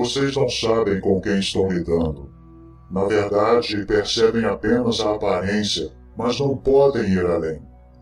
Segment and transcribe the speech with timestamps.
[0.00, 2.32] Vocês não sabem com quem estão lidando.
[2.90, 7.60] Na verdade, percebem apenas a aparência, mas não podem ir além.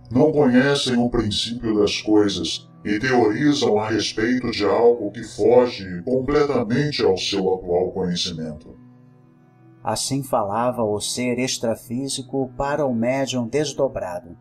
[0.09, 7.02] Não conhecem o princípio das coisas e teorizam a respeito de algo que foge completamente
[7.02, 8.77] ao seu atual conhecimento.
[9.83, 14.37] Assim falava o ser extrafísico para o médium desdobrado.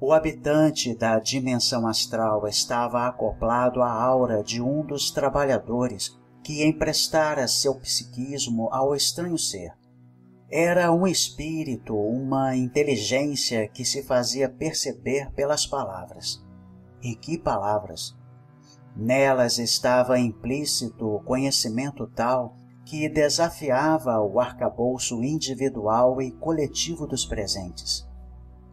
[0.00, 7.48] O habitante da dimensão astral estava acoplado à aura de um dos trabalhadores que emprestara
[7.48, 9.72] seu psiquismo ao estranho ser.
[10.48, 16.40] Era um espírito, uma inteligência que se fazia perceber pelas palavras.
[17.02, 18.16] E que palavras!
[18.94, 28.08] Nelas estava implícito conhecimento tal que desafiava o arcabouço individual e coletivo dos presentes.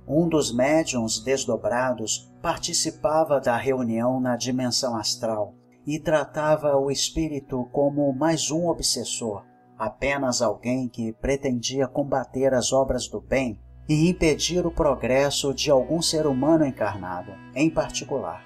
[0.07, 8.13] Um dos médiums desdobrados participava da reunião na dimensão astral e tratava o espírito como
[8.13, 9.43] mais um obsessor,
[9.77, 16.01] apenas alguém que pretendia combater as obras do bem e impedir o progresso de algum
[16.01, 18.43] ser humano encarnado, em particular.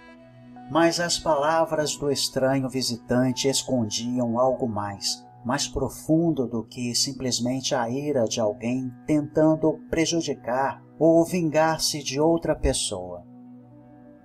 [0.72, 7.90] Mas as palavras do estranho visitante escondiam algo mais, mais profundo do que simplesmente a
[7.90, 13.27] ira de alguém tentando prejudicar ou vingar-se de outra pessoa.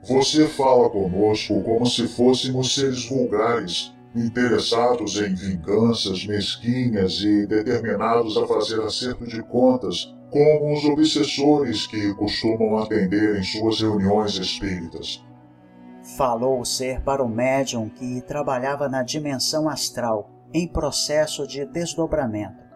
[0.04, 8.44] Você fala conosco como se fôssemos seres vulgares, interessados em vinganças mesquinhas e determinados a
[8.44, 15.24] fazer acerto de contas, como os obsessores que costumam atender em suas reuniões espíritas.
[16.16, 22.71] Falou o ser para o médium que trabalhava na dimensão astral, em processo de desdobramento.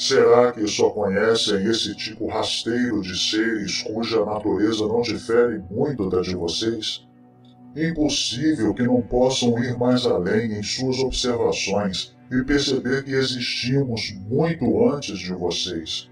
[0.00, 6.22] Será que só conhecem esse tipo rasteiro de seres cuja natureza não difere muito da
[6.22, 7.06] de vocês?
[7.76, 14.88] Impossível que não possam ir mais além em suas observações e perceber que existimos muito
[14.88, 16.10] antes de vocês.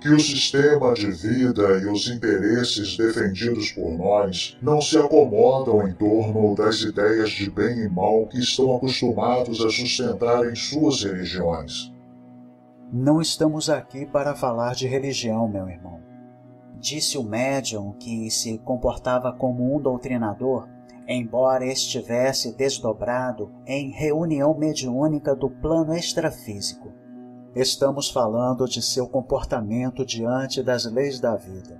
[0.00, 5.92] Que o sistema de vida e os interesses defendidos por nós não se acomodam em
[5.92, 11.92] torno das ideias de bem e mal que estão acostumados a sustentar em suas religiões.
[12.90, 16.00] Não estamos aqui para falar de religião, meu irmão.
[16.80, 20.66] Disse o médium que se comportava como um doutrinador,
[21.06, 26.90] embora estivesse desdobrado em reunião mediúnica do plano extrafísico.
[27.54, 31.78] Estamos falando de seu comportamento diante das leis da vida.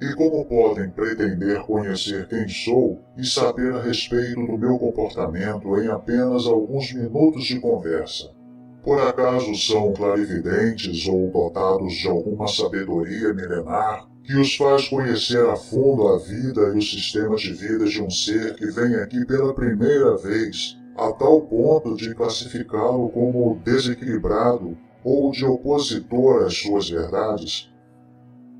[0.00, 5.86] E como podem pretender conhecer quem sou e saber a respeito do meu comportamento em
[5.86, 8.39] apenas alguns minutos de conversa?
[8.82, 15.56] Por acaso são clarividentes ou dotados de alguma sabedoria milenar que os faz conhecer a
[15.56, 19.52] fundo a vida e o sistema de vida de um ser que vem aqui pela
[19.52, 27.72] primeira vez, a tal ponto de classificá-lo como desequilibrado ou de opositor às suas verdades?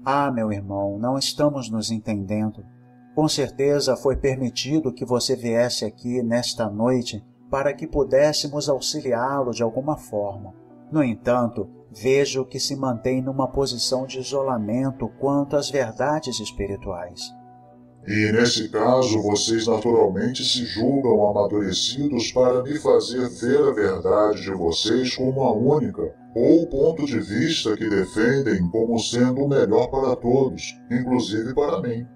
[0.05, 2.65] Ah, meu irmão, não estamos nos entendendo.
[3.15, 9.63] Com certeza foi permitido que você viesse aqui nesta noite para que pudéssemos auxiliá-lo de
[9.63, 10.55] alguma forma.
[10.91, 17.35] No entanto, vejo que se mantém numa posição de isolamento quanto às verdades espirituais.
[18.07, 24.51] E nesse caso, vocês naturalmente se julgam amadurecidos para me fazer ver a verdade de
[24.53, 29.89] vocês como a única, ou o ponto de vista que defendem como sendo o melhor
[29.89, 32.07] para todos, inclusive para mim.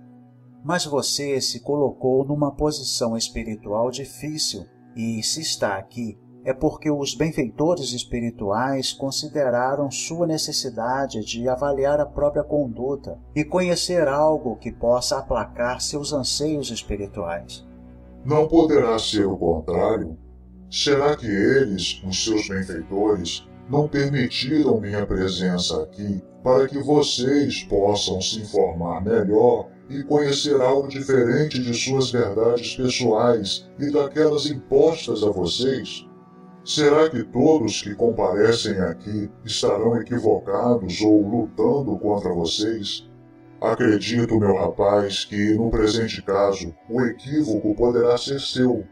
[0.64, 4.64] Mas você se colocou numa posição espiritual difícil
[4.96, 12.06] e se está aqui, é porque os benfeitores espirituais consideraram sua necessidade de avaliar a
[12.06, 17.66] própria conduta e conhecer algo que possa aplacar seus anseios espirituais.
[18.24, 20.18] Não poderá ser o contrário?
[20.70, 28.20] Será que eles, os seus benfeitores, não permitiram minha presença aqui para que vocês possam
[28.20, 35.30] se informar melhor e conhecer algo diferente de suas verdades pessoais e daquelas impostas a
[35.30, 36.06] vocês?
[36.64, 43.06] Será que todos que comparecem aqui estarão equivocados ou lutando contra vocês?
[43.60, 48.84] Acredito, meu rapaz, que no presente caso o equívoco poderá ser seu.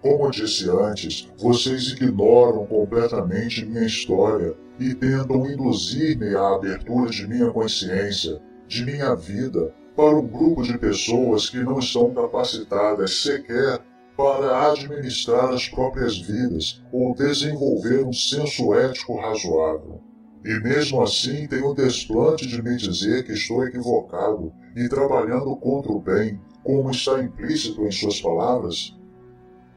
[0.00, 7.50] Como disse antes, vocês ignoram completamente minha história e tentam induzir-me à abertura de minha
[7.50, 13.80] consciência, de minha vida, para um grupo de pessoas que não estão capacitadas sequer
[14.14, 20.00] para administrar as próprias vidas ou desenvolver um senso ético razoável.
[20.44, 25.90] E mesmo assim tem o desplante de me dizer que estou equivocado e trabalhando contra
[25.90, 28.96] o bem, como está implícito em suas palavras?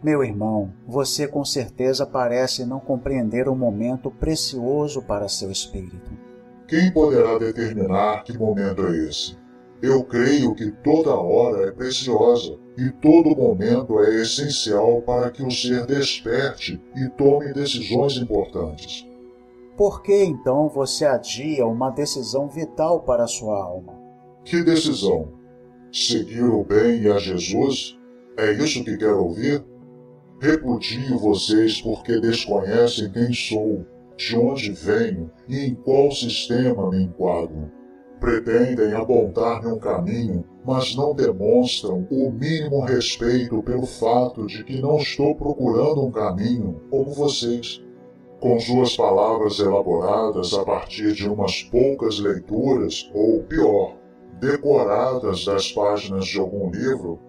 [0.04, 6.12] Meu irmão, você com certeza parece não compreender um momento precioso para seu espírito.
[6.68, 9.36] Quem poderá determinar que momento é esse?
[9.81, 15.49] Eu creio que toda hora é preciosa e todo momento é essencial para que o
[15.49, 19.07] ser desperte e tome decisões importantes.
[19.77, 23.97] Por que então você adia uma decisão vital para a sua alma?
[24.43, 25.29] Que decisão?
[25.93, 27.97] Seguir o bem e a Jesus?
[28.37, 29.63] É isso que quer ouvir?
[30.41, 33.85] Repudio vocês porque desconhecem quem sou,
[34.17, 37.78] de onde venho e em qual sistema me enquadro.
[38.19, 44.98] Pretendem apontar-me um caminho, mas não demonstram o mínimo respeito pelo fato de que não
[44.98, 47.81] estou procurando um caminho como vocês.
[48.39, 53.95] Com suas palavras elaboradas a partir de umas poucas leituras, ou pior,
[54.39, 57.19] decoradas das páginas de algum livro,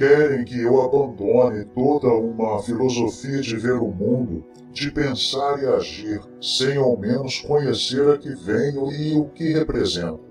[0.00, 4.42] Querem que eu abandone toda uma filosofia de ver o mundo,
[4.72, 10.29] de pensar e agir, sem ao menos conhecer a que venho e o que represento.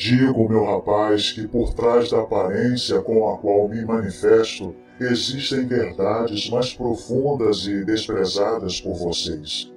[0.00, 6.48] Digo, meu rapaz, que por trás da aparência com a qual me manifesto, existem verdades
[6.48, 9.70] mais profundas e desprezadas por vocês.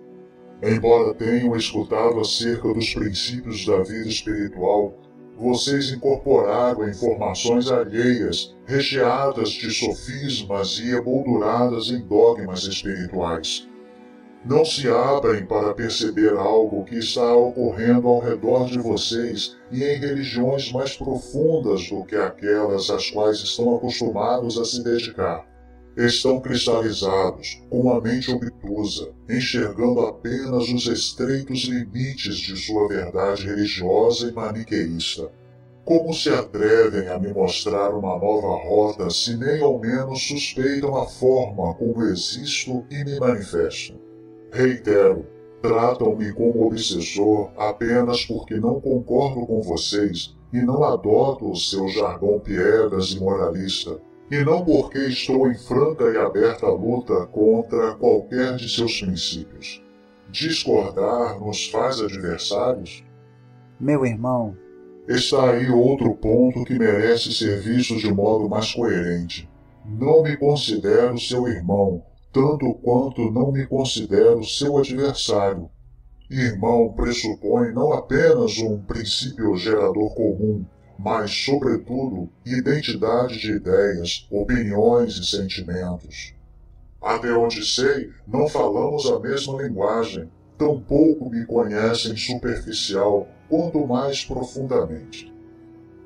[0.63, 4.93] Embora tenham escutado acerca dos princípios da vida espiritual,
[5.37, 13.67] vocês incorporaram informações alheias, recheadas de sofismas e emolduradas em dogmas espirituais.
[14.45, 19.97] Não se abrem para perceber algo que está ocorrendo ao redor de vocês e em
[19.97, 25.47] religiões mais profundas do que aquelas às quais estão acostumados a se dedicar.
[25.95, 34.27] Estão cristalizados, com a mente obtusa, enxergando apenas os estreitos limites de sua verdade religiosa
[34.27, 35.31] e maniqueísta.
[35.85, 41.05] Como se atrevem a me mostrar uma nova rota se nem ao menos suspeitam a
[41.05, 44.02] forma como existo e me manifesto?
[44.53, 45.25] Reitero,
[45.63, 52.39] tratam-me como obsessor apenas porque não concordo com vocês e não adoto o seu jargão
[52.39, 58.69] piegas e moralista e não porque estou em franca e aberta luta contra qualquer de
[58.69, 59.83] seus princípios.
[60.29, 63.03] Discordar nos faz adversários?
[63.79, 64.55] Meu irmão,
[65.07, 69.49] está aí outro ponto que merece ser visto de modo mais coerente.
[69.83, 72.03] Não me considero seu irmão,
[72.33, 75.69] tanto quanto não me considero seu adversário.
[76.29, 80.65] Irmão pressupõe não apenas um princípio gerador comum,
[80.97, 86.33] mas, sobretudo, identidade de ideias, opiniões e sentimentos.
[86.99, 90.27] Até onde sei, não falamos a mesma linguagem,
[90.57, 95.31] tampouco me conhecem superficial, quanto mais profundamente.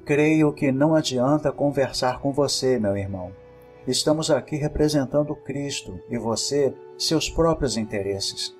[0.03, 3.31] Creio que não adianta conversar com você, meu irmão.
[3.87, 8.55] Estamos aqui representando Cristo e você, seus próprios interesses.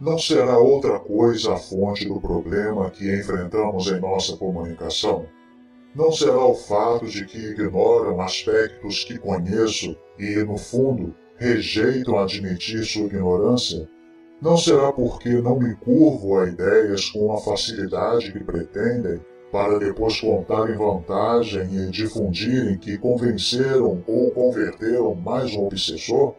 [0.00, 5.26] Não será outra coisa a fonte do problema que enfrentamos em nossa comunicação?
[5.98, 12.84] não será o fato de que ignoram aspectos que conheço e, no fundo, rejeitam admitir
[12.84, 13.88] sua ignorância?
[14.40, 20.20] Não será porque não me curvo a ideias com a facilidade que pretendem, para depois
[20.20, 26.34] contarem vantagem e difundirem que convenceram ou converteram mais um obsessor?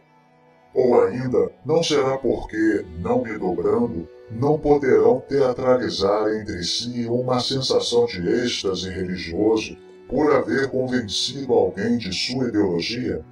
[0.72, 8.06] Ou ainda, não será porque, não me dobrando, não poderão teatralizar entre si uma sensação
[8.06, 9.76] de êxtase religioso
[10.08, 13.24] por haver convencido alguém de sua ideologia?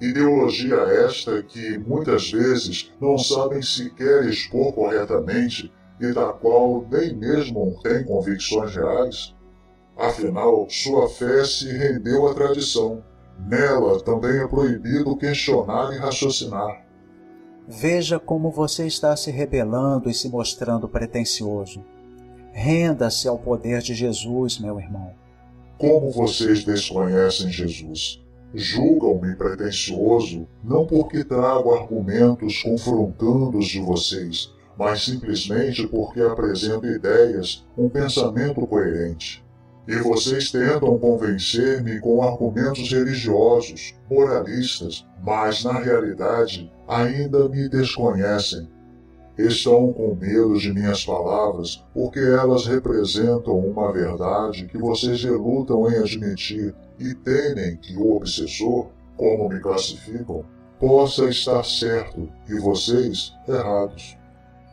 [0.00, 0.76] Ideologia
[1.06, 8.04] esta que muitas vezes não sabem sequer expor corretamente e da qual nem mesmo têm
[8.04, 9.34] convicções reais?
[9.96, 13.02] Afinal, sua fé se rendeu à tradição.
[13.48, 16.84] Nela também é proibido questionar e raciocinar.
[17.66, 21.82] Veja como você está se rebelando e se mostrando pretensioso.
[22.52, 25.12] Renda-se ao poder de Jesus, meu irmão.
[25.78, 28.22] Como vocês desconhecem Jesus?
[28.54, 37.66] Julgam-me pretensioso não porque trago argumentos confrontando os de vocês, mas simplesmente porque apresento ideias,
[37.76, 39.44] um pensamento coerente.
[39.86, 48.68] E vocês tentam convencer-me com argumentos religiosos, moralistas, mas na realidade ainda me desconhecem.
[49.36, 55.96] Estão com medo de minhas palavras porque elas representam uma verdade que vocês relutam em
[55.96, 60.44] admitir e temem que o obsessor, como me classificam,
[60.78, 64.16] possa estar certo e vocês errados.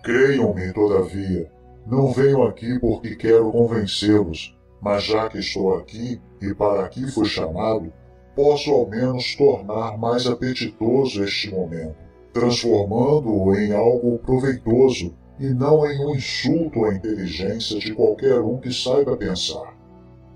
[0.03, 1.51] Creiam-me, todavia,
[1.85, 7.25] não venho aqui porque quero convencê-los mas já que estou aqui e para aqui fui
[7.25, 7.93] chamado,
[8.35, 11.95] posso ao menos tornar mais apetitoso este momento,
[12.33, 18.73] transformando-o em algo proveitoso e não em um insulto à inteligência de qualquer um que
[18.73, 19.77] saiba pensar.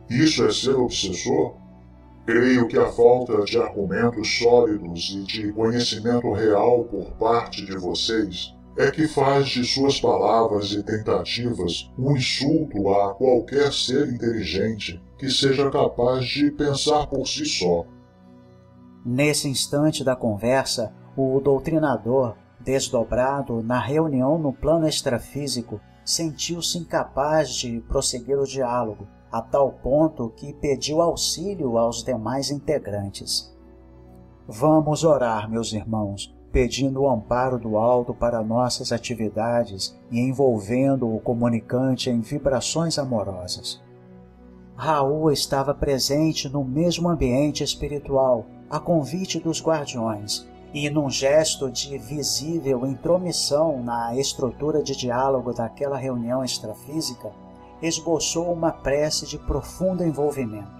[0.09, 1.55] Isso é ser obsessor?
[2.27, 8.54] Creio que a falta de argumentos sólidos e de conhecimento real por parte de vocês
[8.77, 15.29] é que faz de suas palavras e tentativas um insulto a qualquer ser inteligente que
[15.29, 17.85] seja capaz de pensar por si só.
[19.05, 27.79] Nesse instante da conversa, o doutrinador, desdobrado na reunião no plano extrafísico, sentiu-se incapaz de
[27.87, 33.55] prosseguir o diálogo, a tal ponto que pediu auxílio aos demais integrantes.
[34.47, 41.19] Vamos orar, meus irmãos, pedindo o amparo do alto para nossas atividades e envolvendo o
[41.19, 43.83] comunicante em vibrações amorosas.
[44.73, 51.97] Raul estava presente no mesmo ambiente espiritual, a convite dos guardiões, e num gesto de
[51.97, 57.33] visível intromissão na estrutura de diálogo daquela reunião extrafísica,
[57.81, 60.71] esboçou uma prece de profundo envolvimento.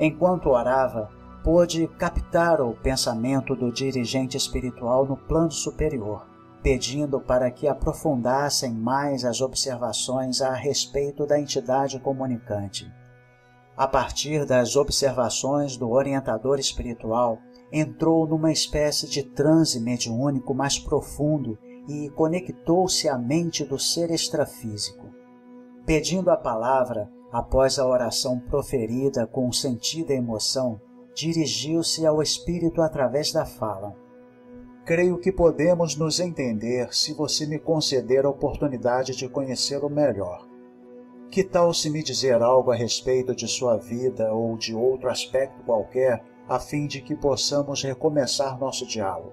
[0.00, 1.10] Enquanto orava,
[1.46, 6.26] pôde captar o pensamento do dirigente espiritual no plano superior,
[6.60, 12.92] pedindo para que aprofundassem mais as observações a respeito da entidade comunicante.
[13.76, 17.38] A partir das observações do orientador espiritual,
[17.72, 21.56] entrou numa espécie de transe mediúnico mais profundo
[21.88, 25.06] e conectou-se à mente do ser extrafísico.
[25.86, 30.80] Pedindo a palavra, após a oração proferida com sentida emoção,
[31.16, 33.96] dirigiu-se ao espírito através da fala.
[34.84, 40.46] Creio que podemos nos entender se você me conceder a oportunidade de conhecê-lo melhor.
[41.30, 45.64] Que tal se me dizer algo a respeito de sua vida ou de outro aspecto
[45.64, 49.32] qualquer, a fim de que possamos recomeçar nosso diálogo?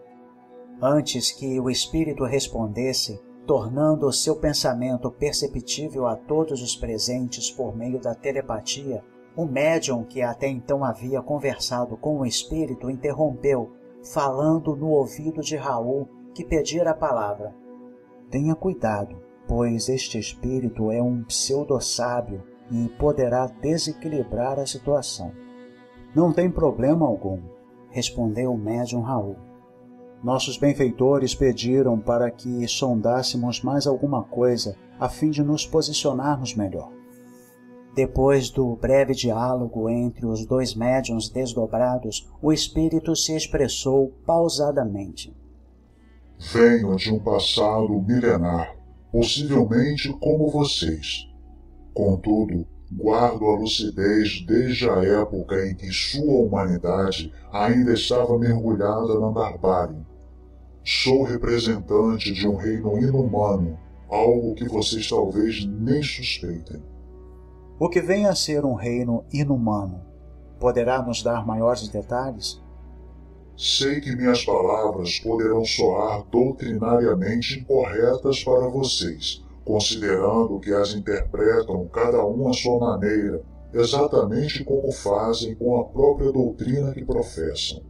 [0.81, 7.75] Antes que o espírito respondesse, tornando o seu pensamento perceptível a todos os presentes por
[7.75, 9.03] meio da telepatia,
[9.35, 13.71] o médium que até então havia conversado com o espírito interrompeu,
[14.13, 17.55] falando no ouvido de Raul, que pedira a palavra.
[18.29, 25.31] Tenha cuidado, pois este espírito é um pseudo-sábio e poderá desequilibrar a situação.
[26.15, 27.39] Não tem problema algum,
[27.89, 29.35] respondeu o médium Raul.
[30.23, 37.02] Nossos benfeitores pediram para que sondássemos mais alguma coisa a fim de nos posicionarmos melhor.
[37.95, 45.31] Depois do breve diálogo entre os dois médiuns desdobrados, o espírito se expressou pausadamente.
[46.51, 48.75] Venho de um passado milenar,
[49.11, 51.29] possivelmente como vocês.
[51.93, 59.29] Contudo, guardo a lucidez desde a época em que sua humanidade ainda estava mergulhada na
[59.29, 60.03] barbárie.
[60.83, 63.77] Sou representante de um reino inumano,
[64.09, 66.81] algo que vocês talvez nem suspeitem
[67.83, 69.99] o que vem a ser um reino inumano.
[70.57, 72.63] Poderá nos dar maiores detalhes?
[73.57, 82.25] Sei que minhas palavras poderão soar doutrinariamente incorretas para vocês, considerando que as interpretam cada
[82.25, 87.83] um à sua maneira, exatamente como fazem com a própria doutrina que professam.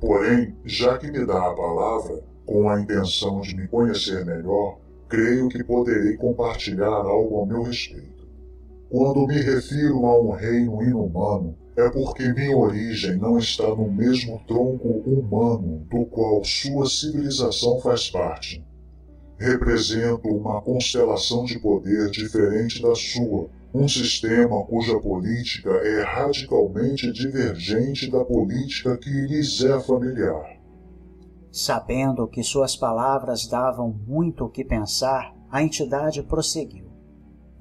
[0.00, 5.48] Porém, já que me dá a palavra, com a intenção de me conhecer melhor, creio
[5.48, 8.09] que poderei compartilhar algo ao meu respeito.
[8.90, 14.42] Quando me refiro a um reino inumano, é porque minha origem não está no mesmo
[14.48, 18.66] tronco humano do qual sua civilização faz parte.
[19.38, 28.10] Represento uma constelação de poder diferente da sua, um sistema cuja política é radicalmente divergente
[28.10, 30.58] da política que lhes é familiar.
[31.52, 36.89] Sabendo que suas palavras davam muito o que pensar, a entidade prosseguiu.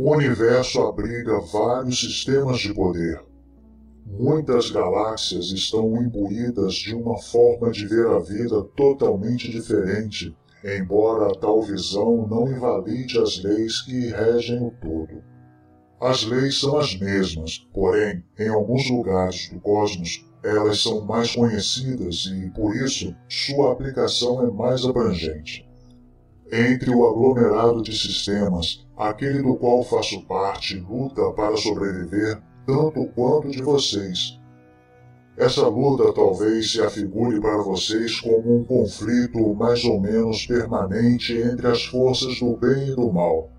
[0.02, 3.22] O universo abriga vários sistemas de poder.
[4.06, 11.62] Muitas galáxias estão imbuídas de uma forma de ver a vida totalmente diferente, embora tal
[11.62, 15.22] visão não invalide as leis que regem o todo.
[16.00, 22.26] As leis são as mesmas, porém, em alguns lugares do cosmos, elas são mais conhecidas
[22.26, 25.68] e, por isso, sua aplicação é mais abrangente.
[26.50, 33.50] Entre o aglomerado de sistemas, aquele do qual faço parte luta para sobreviver tanto quanto
[33.50, 34.38] de vocês.
[35.38, 41.68] Essa luta talvez se afigure para vocês como um conflito mais ou menos permanente entre
[41.68, 43.50] as forças do bem e do mal.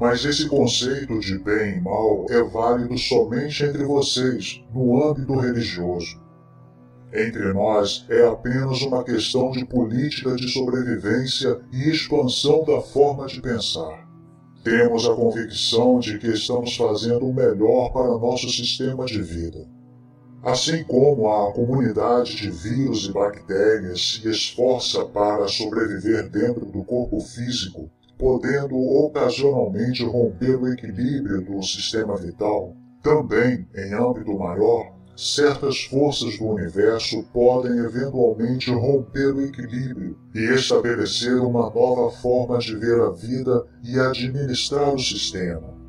[0.00, 6.18] Mas esse conceito de bem e mal é válido somente entre vocês, no âmbito religioso.
[7.12, 13.38] entre nós é apenas uma questão de política de sobrevivência e expansão da forma de
[13.42, 14.11] pensar.
[14.62, 19.66] Temos a convicção de que estamos fazendo o melhor para nosso sistema de vida.
[20.40, 27.20] Assim como a comunidade de vírus e bactérias se esforça para sobreviver dentro do corpo
[27.20, 36.36] físico, podendo ocasionalmente romper o equilíbrio do sistema vital, também, em âmbito maior, certas forças
[36.36, 43.10] do universo podem eventualmente romper o equilíbrio e estabelecer uma nova forma de ver a
[43.10, 45.80] vida e administrar o sistema.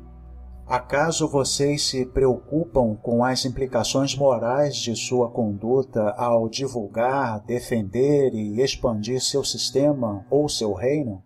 [0.66, 8.62] Acaso vocês se preocupam com as implicações morais de sua conduta ao divulgar, defender e
[8.62, 11.22] expandir seu sistema ou seu reino?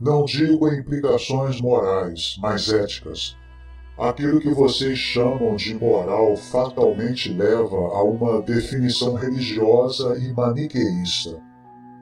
[0.00, 3.36] Não digo implicações morais, mas éticas.
[3.98, 11.42] Aquilo que vocês chamam de moral fatalmente leva a uma definição religiosa e maniqueísta.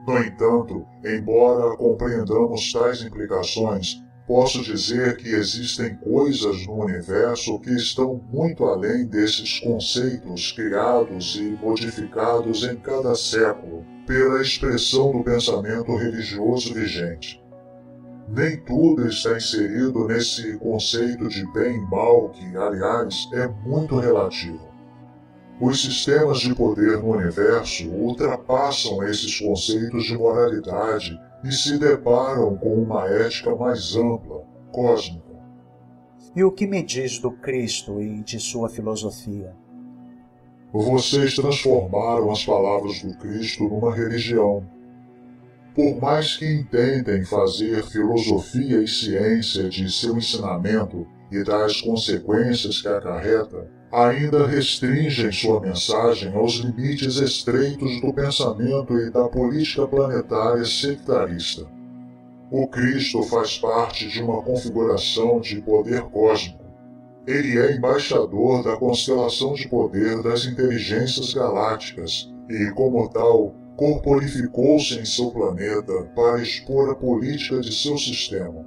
[0.07, 8.21] No entanto, embora compreendamos tais implicações, Posso dizer que existem coisas no universo que estão
[8.33, 16.75] muito além desses conceitos criados e modificados em cada século pela expressão do pensamento religioso
[16.75, 17.41] vigente.
[18.29, 24.67] Nem tudo está inserido nesse conceito de bem e mal, que, aliás, é muito relativo.
[25.61, 32.75] Os sistemas de poder no universo ultrapassam esses conceitos de moralidade e se deparam com
[32.75, 35.25] uma ética mais ampla, cósmica.
[36.35, 39.57] E o que me diz do Cristo e de sua filosofia?
[40.71, 44.63] Vocês transformaram as palavras do Cristo numa religião.
[45.77, 52.89] Por mais que intentem fazer filosofia e ciência de seu ensinamento e das consequências que
[52.89, 61.67] acarreta, ainda restringem sua mensagem aos limites estreitos do pensamento e da política planetária sectarista.
[62.51, 66.65] O Cristo faz parte de uma configuração de poder cósmico.
[67.27, 75.05] Ele é embaixador da constelação de poder das inteligências galácticas e, como tal, corporificou-se em
[75.05, 78.65] seu planeta para expor a política de seu sistema.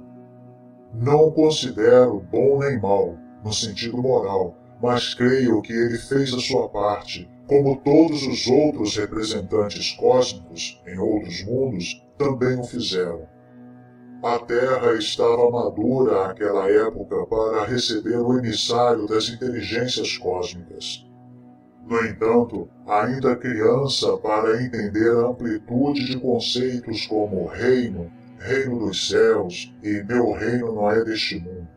[0.94, 6.38] Não o considero bom nem mal, no sentido moral, mas creio que ele fez a
[6.38, 13.28] sua parte, como todos os outros representantes cósmicos em outros mundos também o fizeram.
[14.22, 21.06] A Terra estava madura àquela época para receber o emissário das inteligências cósmicas.
[21.86, 29.74] No entanto, ainda criança para entender a amplitude de conceitos como reino, reino dos céus
[29.82, 31.68] e meu reino não é deste mundo.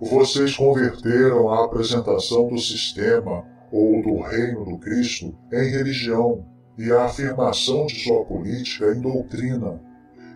[0.00, 6.44] Vocês converteram a apresentação do sistema ou do reino do Cristo em religião
[6.78, 9.80] e a afirmação de sua política em doutrina.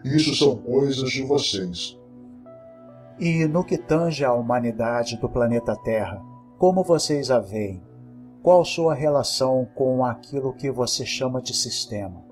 [0.05, 1.99] Isso são coisas de vocês.
[3.19, 6.21] E no que tange à humanidade do planeta Terra,
[6.59, 7.83] como vocês a veem?
[8.45, 12.23] Qual sua relação com aquilo que você chama de sistema?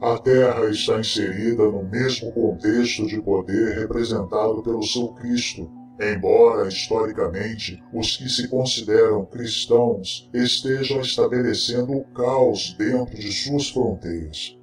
[0.00, 7.80] A Terra está inserida no mesmo contexto de poder representado pelo seu Cristo Embora, historicamente,
[7.94, 14.58] os que se consideram cristãos estejam estabelecendo o caos dentro de suas fronteiras.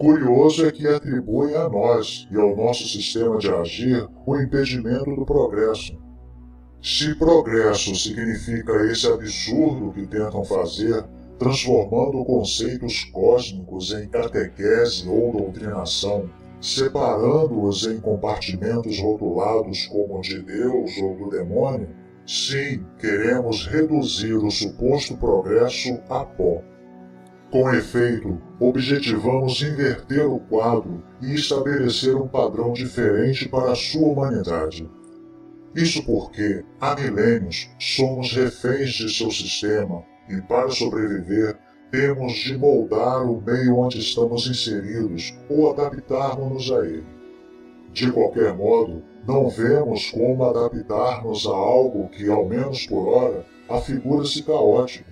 [0.00, 5.24] Curioso é que atribuem a nós e ao nosso sistema de agir o impedimento do
[5.24, 5.96] progresso.
[6.82, 11.04] Se progresso significa esse absurdo que tentam fazer,
[11.38, 21.16] transformando conceitos cósmicos em catequese ou doutrinação, separando-os em compartimentos rotulados como de Deus ou
[21.16, 21.88] do demônio,
[22.26, 26.62] sim, queremos reduzir o suposto progresso a pó.
[27.50, 34.88] Com efeito, objetivamos inverter o quadro e estabelecer um padrão diferente para a sua humanidade.
[35.74, 41.56] Isso porque, há milênios, somos reféns de seu sistema e, para sobreviver,
[41.92, 47.06] temos de moldar o meio onde estamos inseridos ou adaptarmos-nos a ele.
[47.92, 54.42] De qualquer modo, não vemos como adaptar-nos a algo que, ao menos por hora, afigura-se
[54.42, 55.10] caótico.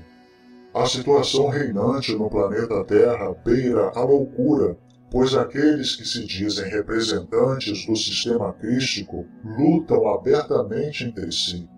[0.74, 4.76] A situação reinante no planeta Terra beira a loucura,
[5.10, 11.68] pois aqueles que se dizem representantes do sistema crístico lutam abertamente entre si.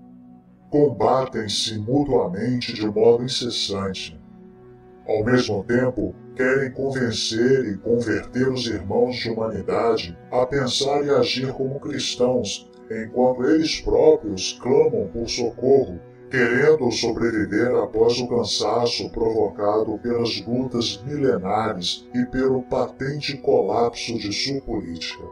[0.70, 4.20] Combatem-se mutuamente de modo incessante
[5.10, 11.52] ao mesmo tempo, querem convencer e converter os irmãos de humanidade a pensar e agir
[11.52, 15.98] como cristãos, enquanto eles próprios clamam por socorro,
[16.30, 24.60] querendo sobreviver após o cansaço provocado pelas lutas milenares e pelo patente colapso de sua
[24.60, 25.24] política.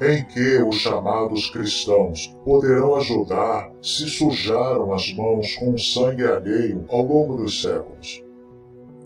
[0.00, 7.02] Em que os chamados cristãos poderão ajudar se sujaram as mãos com sangue alheio ao
[7.02, 8.22] longo dos séculos.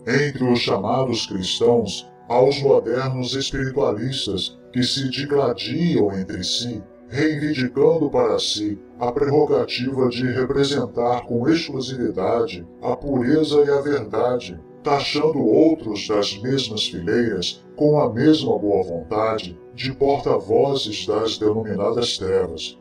[0.07, 6.81] Entre os chamados cristãos, há os modernos espiritualistas que se digladiam entre si
[7.13, 15.37] reivindicando para si a prerrogativa de representar com exclusividade a pureza e a verdade, taxando
[15.37, 22.79] outros das mesmas fileiras com a mesma boa vontade de porta-vozes das denominadas trevas.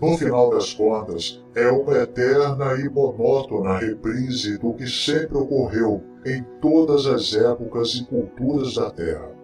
[0.00, 6.42] No final das contas, é uma eterna e monótona reprise do que sempre ocorreu em
[6.60, 9.39] todas as épocas e culturas da Terra.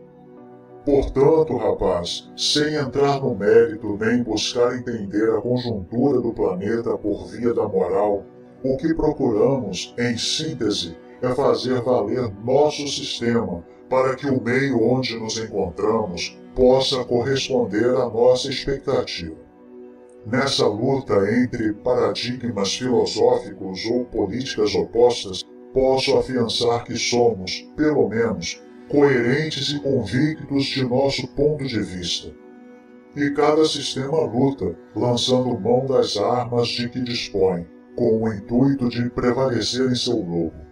[0.87, 7.53] Portanto, rapaz, sem entrar no mérito nem buscar entender a conjuntura do planeta por via
[7.53, 8.25] da moral,
[8.63, 15.19] o que procuramos, em síntese, é fazer valer nosso sistema para que o meio onde
[15.19, 19.35] nos encontramos possa corresponder à nossa expectativa.
[20.25, 25.43] Nessa luta entre paradigmas filosóficos ou políticas opostas,
[25.75, 32.33] posso afiançar que somos, pelo menos, coerentes e convictos de nosso ponto de vista.
[33.17, 39.09] E cada sistema luta, lançando mão das armas de que dispõe, com o intuito de
[39.11, 40.67] prevalecer em seu lobo.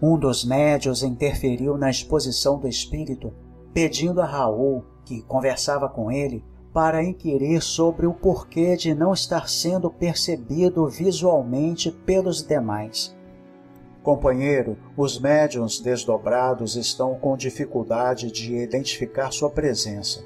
[0.00, 3.34] Um dos médios interferiu na exposição do espírito,
[3.74, 9.48] pedindo a Raul, que conversava com ele, para inquirir sobre o porquê de não estar
[9.48, 13.14] sendo percebido visualmente pelos demais.
[14.10, 20.24] Companheiro, os médiums desdobrados estão com dificuldade de identificar sua presença.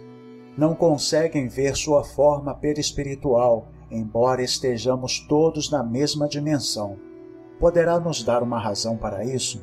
[0.56, 6.96] Não conseguem ver sua forma perispiritual, embora estejamos todos na mesma dimensão.
[7.60, 9.62] Poderá nos dar uma razão para isso?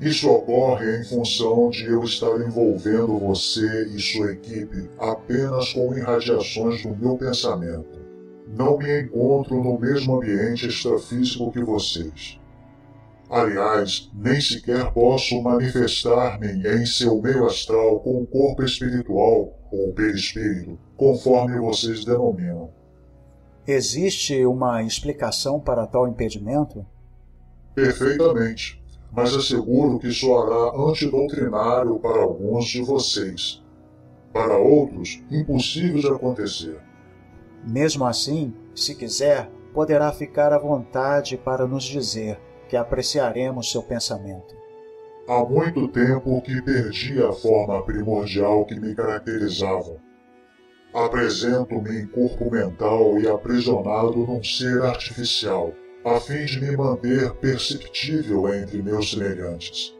[0.00, 6.80] Isso ocorre em função de eu estar envolvendo você e sua equipe apenas com irradiações
[6.84, 7.98] do meu pensamento.
[8.56, 12.38] Não me encontro no mesmo ambiente extrafísico que vocês.
[13.28, 20.78] Aliás, nem sequer posso manifestar-me em seu meio astral com o corpo espiritual ou perispírito,
[20.96, 22.70] conforme vocês denominam.
[23.66, 26.86] Existe uma explicação para tal impedimento?
[27.74, 33.60] Perfeitamente, mas asseguro que soará antidoutrinário para alguns de vocês.
[34.32, 36.78] Para outros, impossível de acontecer.
[37.66, 44.54] Mesmo assim, se quiser, poderá ficar à vontade para nos dizer que apreciaremos seu pensamento.
[45.28, 49.96] Há muito tempo que perdi a forma primordial que me caracterizava.
[50.94, 55.72] Apresento-me em corpo mental e aprisionado num ser artificial,
[56.04, 59.92] a fim de me manter perceptível entre meus semelhantes.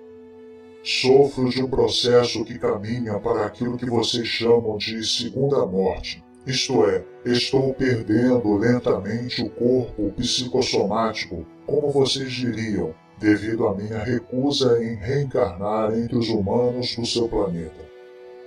[0.85, 6.85] Sofro de um processo que caminha para aquilo que vocês chamam de segunda morte, isto
[6.85, 14.95] é, estou perdendo lentamente o corpo psicossomático como vocês diriam, devido à minha recusa em
[14.95, 17.85] reencarnar entre os humanos do seu planeta.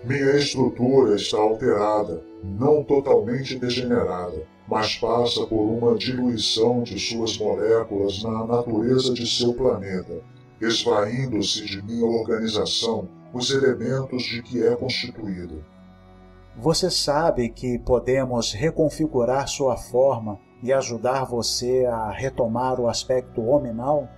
[0.05, 8.23] Minha estrutura está alterada, não totalmente degenerada, mas passa por uma diluição de suas moléculas
[8.23, 10.21] na natureza de seu planeta,
[10.61, 15.55] esvaindo-se de minha organização os elementos de que é constituída.
[16.61, 24.09] Você sabe que podemos reconfigurar sua forma e ajudar você a retomar o aspecto hominal?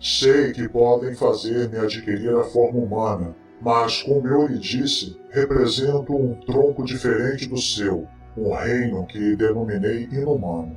[0.00, 6.34] Sei que podem fazer-me adquirir a forma humana, mas, como eu lhe disse, represento um
[6.40, 8.04] tronco diferente do seu,
[8.36, 10.76] um reino que denominei inumano.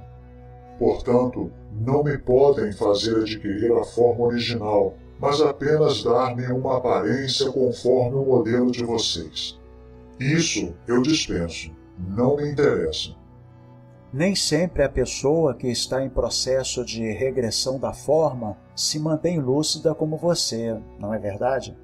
[0.77, 8.15] Portanto, não me podem fazer adquirir a forma original, mas apenas dar-me uma aparência conforme
[8.15, 9.59] o modelo de vocês.
[10.21, 13.15] Isso eu dispenso, não me interessa.
[14.13, 19.95] Nem sempre a pessoa que está em processo de regressão da forma se mantém lúcida
[19.95, 21.75] como você, não é verdade?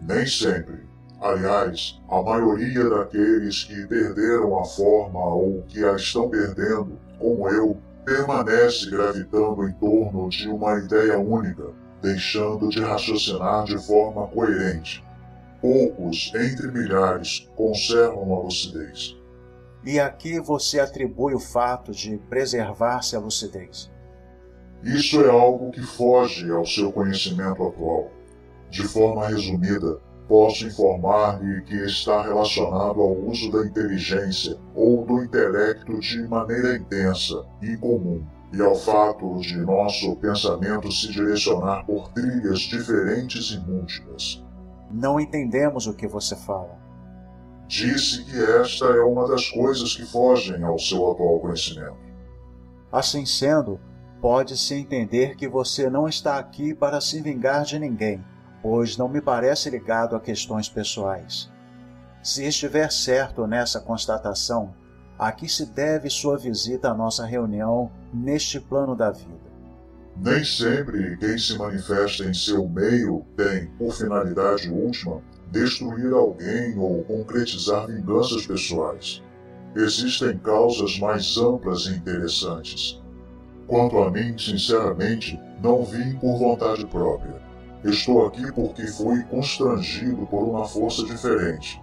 [0.00, 0.88] Nem sempre.
[1.20, 7.76] Aliás, a maioria daqueles que perderam a forma ou que a estão perdendo, como eu,
[8.04, 11.64] permanece gravitando em torno de uma ideia única,
[12.00, 15.04] deixando de raciocinar de forma coerente.
[15.60, 19.16] Poucos, entre milhares, conservam a lucidez.
[19.84, 23.90] E a que você atribui o fato de preservar-se a lucidez?
[24.82, 28.10] Isso é algo que foge ao seu conhecimento atual.
[28.70, 35.98] De forma resumida, posso informar-lhe que está relacionado ao uso da inteligência ou do intelecto
[35.98, 42.60] de maneira intensa e comum, e ao fato de nosso pensamento se direcionar por trilhas
[42.60, 44.42] diferentes e múltiplas.
[44.90, 46.78] Não entendemos o que você fala.
[47.68, 51.96] Disse que esta é uma das coisas que fogem ao seu atual conhecimento.
[52.90, 53.78] Assim sendo,
[54.20, 58.20] pode-se entender que você não está aqui para se vingar de ninguém
[58.62, 61.50] pois não me parece ligado a questões pessoais.
[62.22, 64.74] Se estiver certo nessa constatação,
[65.18, 69.49] a que se deve sua visita à nossa reunião neste plano da vida?
[70.16, 77.02] Nem sempre quem se manifesta em seu meio tem, por finalidade última, destruir alguém ou
[77.04, 79.22] concretizar vinganças pessoais.
[79.74, 83.00] Existem causas mais amplas e interessantes.
[83.66, 87.50] Quanto a mim, sinceramente, não vim por vontade própria
[87.84, 91.80] Estou aqui porque fui constrangido por uma força diferente.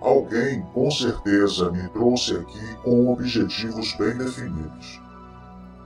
[0.00, 5.02] Alguém, com certeza, me trouxe aqui com objetivos bem definidos.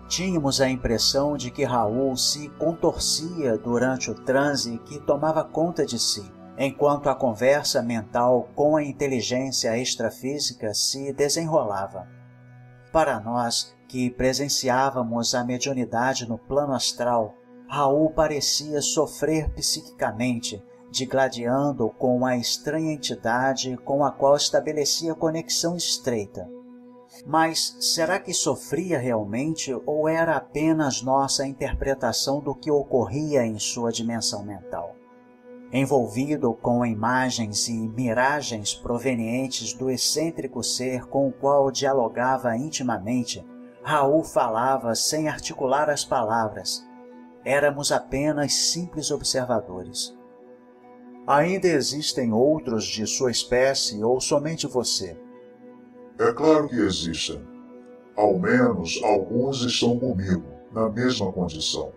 [0.08, 5.98] Tínhamos a impressão de que Raul se contorcia durante o transe que tomava conta de
[5.98, 12.08] si, enquanto a conversa mental com a inteligência extrafísica se desenrolava.
[12.90, 17.34] Para nós, que presenciávamos a mediunidade no plano astral,
[17.68, 26.48] Raul parecia sofrer psiquicamente, digladiando com a estranha entidade com a qual estabelecia conexão estreita.
[27.26, 33.90] Mas será que sofria realmente ou era apenas nossa interpretação do que ocorria em sua
[33.92, 34.94] dimensão mental?
[35.72, 43.44] Envolvido com imagens e miragens provenientes do excêntrico ser com o qual dialogava intimamente,
[43.82, 46.86] Raul falava sem articular as palavras,
[47.44, 50.16] éramos apenas simples observadores.
[51.26, 55.18] Ainda existem outros de sua espécie ou somente você?
[56.18, 57.40] É claro que existem.
[58.16, 61.92] Ao menos alguns estão comigo, na mesma condição.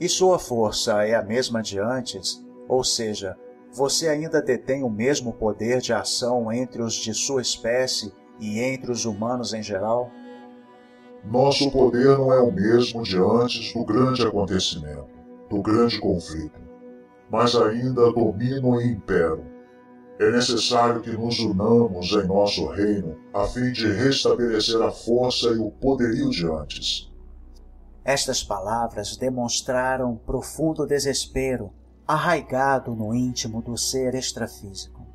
[0.00, 2.44] E sua força é a mesma de antes?
[2.68, 3.36] Ou seja,
[3.72, 8.92] você ainda detém o mesmo poder de ação entre os de sua espécie e entre
[8.92, 10.10] os humanos em geral?
[11.24, 15.08] Nosso poder não é o mesmo de antes do grande acontecimento,
[15.50, 16.60] do grande conflito,
[17.28, 19.53] mas ainda domino e impero.
[20.24, 25.58] É necessário que nos unamos em nosso reino a fim de restabelecer a força e
[25.58, 27.12] o poderio de antes.
[28.02, 31.74] Estas palavras demonstraram profundo desespero,
[32.06, 35.06] arraigado no íntimo do ser extrafísico.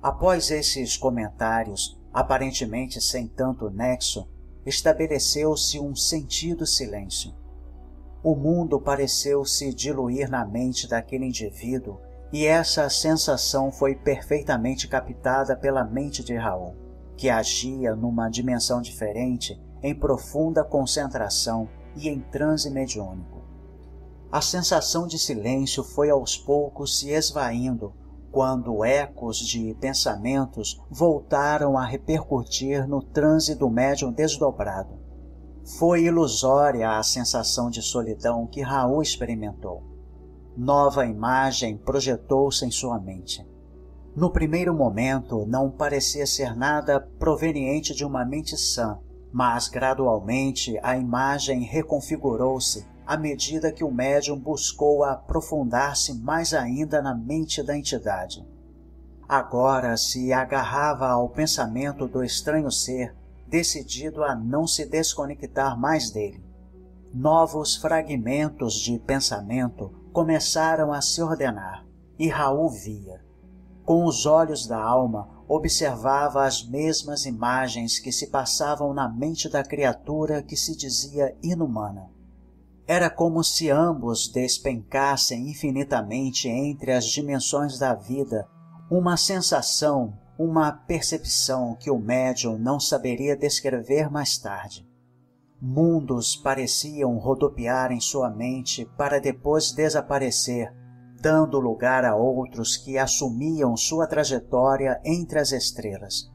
[0.00, 4.28] Após esses comentários, aparentemente sem tanto nexo,
[4.64, 7.34] estabeleceu-se um sentido silêncio.
[8.22, 15.56] O mundo pareceu se diluir na mente daquele indivíduo e essa sensação foi perfeitamente captada
[15.56, 16.76] pela mente de Raul,
[17.16, 23.38] que agia numa dimensão diferente, em profunda concentração e em transe mediúnico.
[24.30, 27.94] A sensação de silêncio foi aos poucos se esvaindo
[28.30, 34.98] quando ecos de pensamentos voltaram a repercutir no transe do médium desdobrado.
[35.78, 39.82] Foi ilusória a sensação de solidão que Raul experimentou.
[40.60, 43.46] Nova imagem projetou-se em sua mente.
[44.16, 48.98] No primeiro momento, não parecia ser nada proveniente de uma mente sã,
[49.32, 57.14] mas gradualmente a imagem reconfigurou-se à medida que o médium buscou aprofundar-se mais ainda na
[57.14, 58.44] mente da entidade.
[59.28, 63.14] Agora se agarrava ao pensamento do estranho ser,
[63.46, 66.42] decidido a não se desconectar mais dele.
[67.14, 71.84] Novos fragmentos de pensamento começaram a se ordenar,
[72.18, 73.20] e Raul via.
[73.84, 79.62] Com os olhos da alma, observava as mesmas imagens que se passavam na mente da
[79.62, 82.10] criatura que se dizia inumana.
[82.86, 88.48] Era como se ambos despencassem infinitamente entre as dimensões da vida,
[88.90, 94.87] uma sensação, uma percepção que o médium não saberia descrever mais tarde.
[95.60, 100.72] Mundos pareciam rodopiar em sua mente para depois desaparecer,
[101.20, 106.30] dando lugar a outros que assumiam sua trajetória entre as estrelas.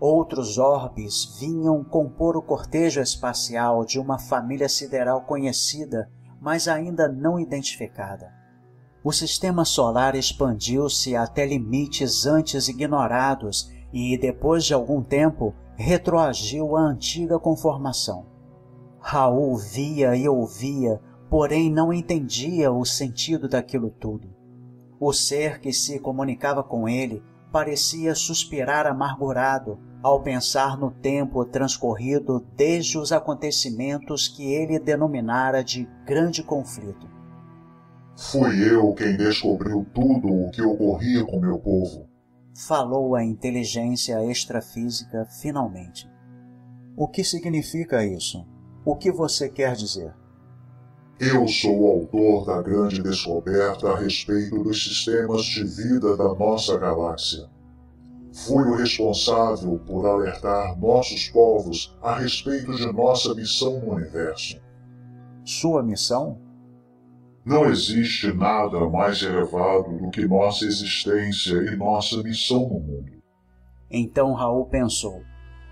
[0.00, 6.08] Outros orbes vinham compor o cortejo espacial de uma família sideral conhecida,
[6.40, 8.32] mas ainda não identificada.
[9.02, 16.80] O sistema solar expandiu-se até limites antes ignorados e, depois de algum tempo, retroagiu à
[16.80, 18.26] antiga conformação.
[19.00, 24.28] Raul via e ouvia, porém não entendia o sentido daquilo tudo.
[25.00, 27.22] O ser que se comunicava com ele
[27.52, 35.88] parecia suspirar amargurado ao pensar no tempo transcorrido desde os acontecimentos que ele denominara de
[36.04, 37.08] grande conflito.
[38.16, 42.07] Fui eu quem descobriu tudo o que ocorria com meu povo.
[42.66, 46.10] Falou a inteligência extrafísica finalmente.
[46.96, 48.44] O que significa isso?
[48.84, 50.12] O que você quer dizer?
[51.20, 56.76] Eu sou o autor da grande descoberta a respeito dos sistemas de vida da nossa
[56.76, 57.48] galáxia.
[58.32, 64.60] Fui o responsável por alertar nossos povos a respeito de nossa missão no universo.
[65.44, 66.47] Sua missão?
[67.48, 73.22] Não existe nada mais elevado do que nossa existência e nossa missão no mundo.
[73.90, 75.22] Então Raul pensou,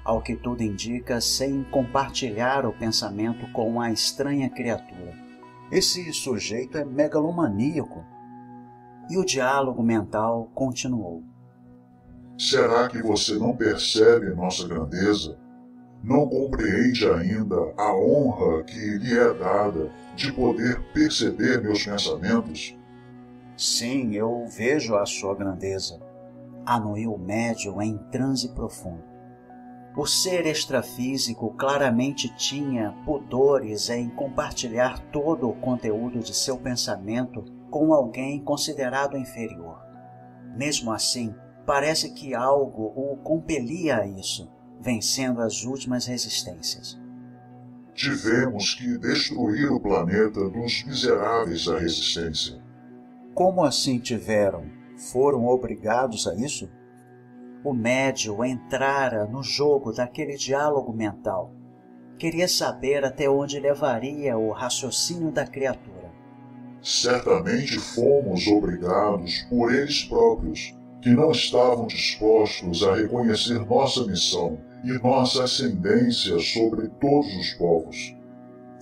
[0.03, 5.12] ao que tudo indica, sem compartilhar o pensamento com a estranha criatura.
[5.71, 8.03] Esse sujeito é megalomaníaco.
[9.11, 11.23] E o diálogo mental continuou.
[12.39, 15.39] Será que você não percebe nossa grandeza?
[16.03, 22.77] Não compreende ainda a honra que lhe é dada de poder perceber meus pensamentos?
[23.57, 26.01] Sim, eu vejo a sua grandeza,
[26.65, 29.03] anuiu o médium em transe profundo.
[29.97, 37.95] O ser extrafísico claramente tinha pudores em compartilhar todo o conteúdo de seu pensamento com
[37.95, 39.81] alguém considerado inferior.
[40.55, 46.99] Mesmo assim, parece que algo o compelia a isso, vencendo as últimas resistências.
[47.95, 52.62] Tivemos que destruir o planeta dos miseráveis da resistência.
[53.35, 54.67] Como assim tiveram?
[55.11, 56.71] Foram obrigados a isso?
[57.65, 61.53] O médio entrara no jogo daquele diálogo mental.
[62.19, 66.12] Queria saber até onde levaria o raciocínio da criatura.
[66.83, 74.93] Certamente fomos obrigados por eles próprios, que não estavam dispostos a reconhecer nossa missão e
[75.03, 78.15] nossa ascendência sobre todos os povos.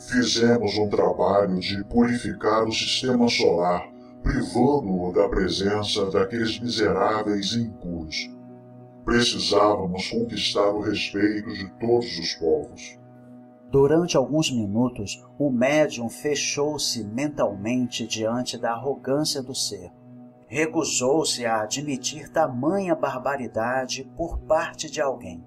[0.09, 3.89] Fizemos um trabalho de purificar o sistema solar,
[4.23, 8.31] privando-o da presença daqueles miseráveis e impuros.
[9.05, 12.99] Precisávamos conquistar o respeito de todos os povos.
[13.71, 19.91] Durante alguns minutos, o médium fechou-se mentalmente diante da arrogância do ser.
[20.55, 25.45] Recusou-se a admitir tamanha barbaridade por parte de alguém.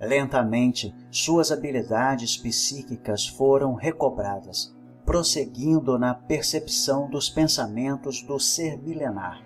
[0.00, 9.40] Lentamente, suas habilidades psíquicas foram recobradas, prosseguindo na percepção dos pensamentos do ser milenar.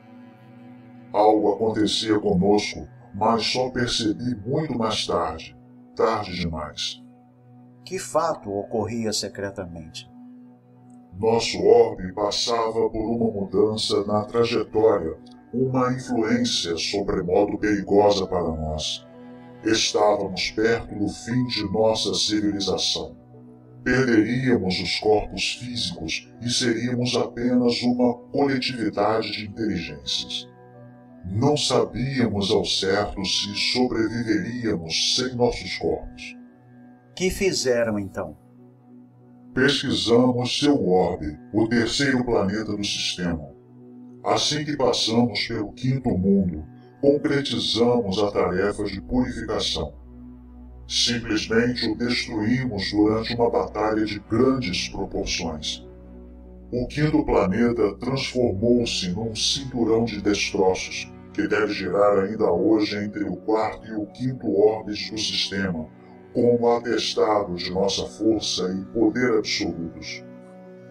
[1.13, 5.55] Algo acontecia conosco, mas só percebi muito mais tarde
[5.95, 7.05] tarde demais.
[7.85, 10.11] Que fato ocorria secretamente?
[11.19, 15.17] Nosso orbe passava por uma mudança na trajetória,
[15.53, 19.07] uma influência sobremodo perigosa para nós.
[19.65, 23.17] Estávamos perto do fim de nossa civilização.
[23.85, 30.49] Perderíamos os corpos físicos e seríamos apenas uma coletividade de inteligências.
[31.31, 36.37] Não sabíamos ao certo se sobreviveríamos sem nossos corpos.
[37.15, 38.37] Que fizeram então?
[39.55, 43.49] Pesquisamos seu orbe, o terceiro planeta do sistema.
[44.25, 46.65] Assim que passamos pelo quinto mundo,
[47.01, 49.95] concretizamos a tarefa de purificação.
[50.89, 55.87] Simplesmente o destruímos durante uma batalha de grandes proporções.
[56.73, 63.37] O quinto planeta transformou-se num cinturão de destroços que deve girar ainda hoje entre o
[63.37, 65.89] quarto e o quinto orbes do sistema,
[66.35, 70.25] como atestado de nossa força e poder absolutos.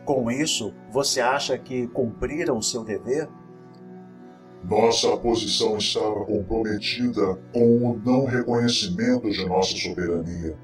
[0.06, 3.28] Com isso, você acha que cumpriram seu dever?
[4.64, 10.58] Nossa posição estava comprometida com o não reconhecimento de nossa soberania.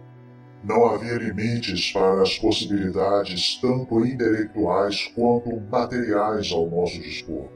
[0.64, 7.50] Não havia limites para as possibilidades, tanto intelectuais quanto materiais, ao nosso dispor.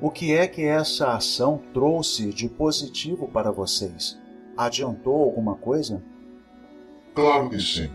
[0.00, 4.20] O que é que essa ação trouxe de positivo para vocês?
[4.56, 6.02] Adiantou alguma coisa?
[7.14, 7.90] Claro que sim.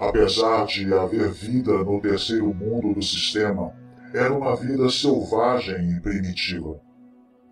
[0.00, 3.72] Apesar de haver vida no terceiro mundo do sistema,
[4.12, 6.80] era uma vida selvagem e primitiva.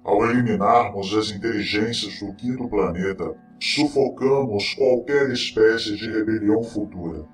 [0.03, 7.25] Ao eliminarmos as inteligências do quinto planeta, sufocamos qualquer espécie de rebelião futura.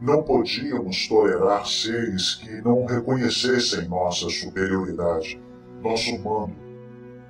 [0.00, 5.40] Não podíamos tolerar seres que não reconhecessem nossa superioridade,
[5.80, 6.61] nosso humano.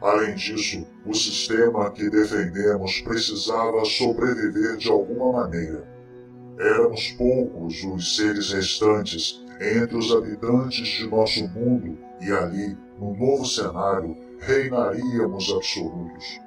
[0.02, 5.88] Além disso, o sistema que defendemos precisava sobreviver de alguma maneira.
[6.58, 13.46] Éramos poucos os seres restantes entre os habitantes de nosso mundo e ali, no novo
[13.46, 16.40] cenário, reinaríamos absolutos.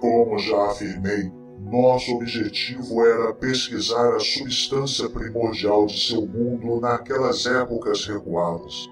[0.00, 8.06] Como já afirmei, nosso objetivo era pesquisar a substância primordial de seu mundo naquelas épocas
[8.06, 8.88] recuadas.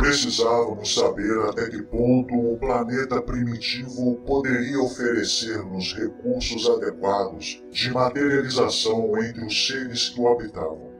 [0.00, 9.44] Precisávamos saber até que ponto o planeta primitivo poderia oferecer-nos recursos adequados de materialização entre
[9.44, 10.90] os seres que o habitavam.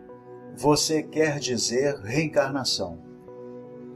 [0.55, 2.99] Você quer dizer reencarnação?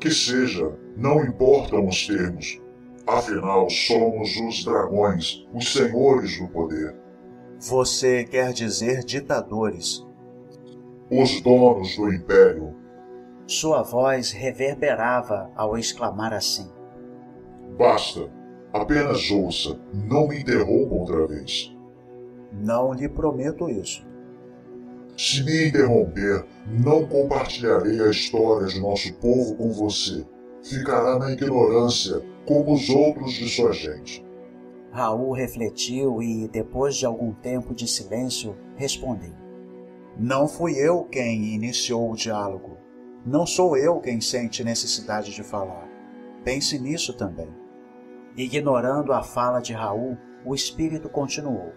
[0.01, 2.59] Que seja, não importam os termos.
[3.07, 6.97] Afinal, somos os dragões, os senhores do poder.
[7.61, 10.03] Você quer dizer ditadores?
[11.11, 12.75] Os donos do império,
[13.47, 16.71] sua voz reverberava ao exclamar assim.
[17.77, 18.31] Basta.
[18.73, 19.79] Apenas ouça.
[19.93, 21.73] Não me interrompa outra vez.
[22.53, 24.05] Não lhe prometo isso.
[25.17, 30.27] Se me interromper, não compartilharei a história de nosso povo com você.
[30.63, 34.25] Ficará na ignorância, como os outros de sua gente.
[34.91, 39.35] Raul refletiu e, depois de algum tempo de silêncio, respondeu:
[40.17, 42.74] Não fui eu quem iniciou o diálogo.
[43.27, 45.89] Não sou eu quem sente necessidade de falar.
[46.45, 47.49] Pense nisso também.
[48.37, 51.73] Ignorando a fala de Raul, o espírito continuou.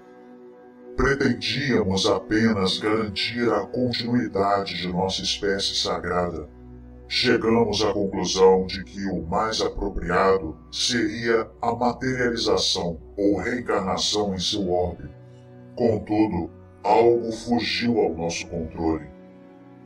[0.97, 6.49] Pretendíamos apenas garantir a continuidade de nossa espécie sagrada.
[7.07, 14.69] Chegamos à conclusão de que o mais apropriado seria a materialização ou reencarnação em seu
[14.69, 15.09] orbe.
[15.77, 16.51] Contudo,
[16.83, 19.16] algo fugiu ao nosso controle.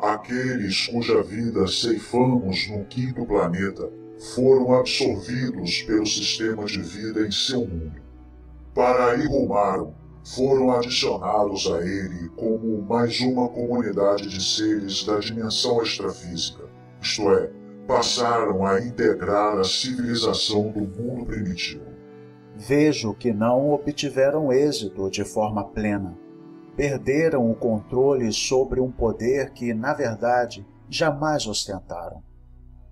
[0.02, 3.88] Aqueles cuja vida ceifamos no quinto planeta
[4.34, 8.02] foram absorvidos pelo sistema de vida em seu mundo.
[8.74, 9.94] Para aí rumaram,
[10.26, 16.64] foram adicionados a ele como mais uma comunidade de seres da dimensão extrafísica,
[17.00, 17.52] isto é,
[17.88, 21.86] passaram a integrar a civilização do mundo primitivo.
[22.56, 26.18] Vejo que não obtiveram êxito de forma plena
[26.82, 32.24] perderam o controle sobre um poder que, na verdade, jamais ostentaram.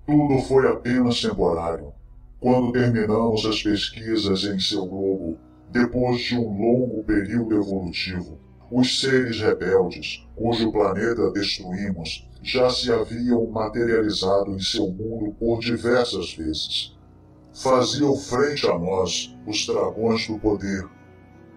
[0.06, 1.92] Tudo foi apenas temporário.
[2.40, 5.40] Quando terminamos as pesquisas em seu globo,
[5.72, 8.38] depois de um longo período evolutivo,
[8.72, 16.32] os seres rebeldes, cujo planeta destruímos, já se haviam materializado em seu mundo por diversas
[16.36, 16.96] vezes.
[17.56, 20.88] Faziam frente a nós os dragões do poder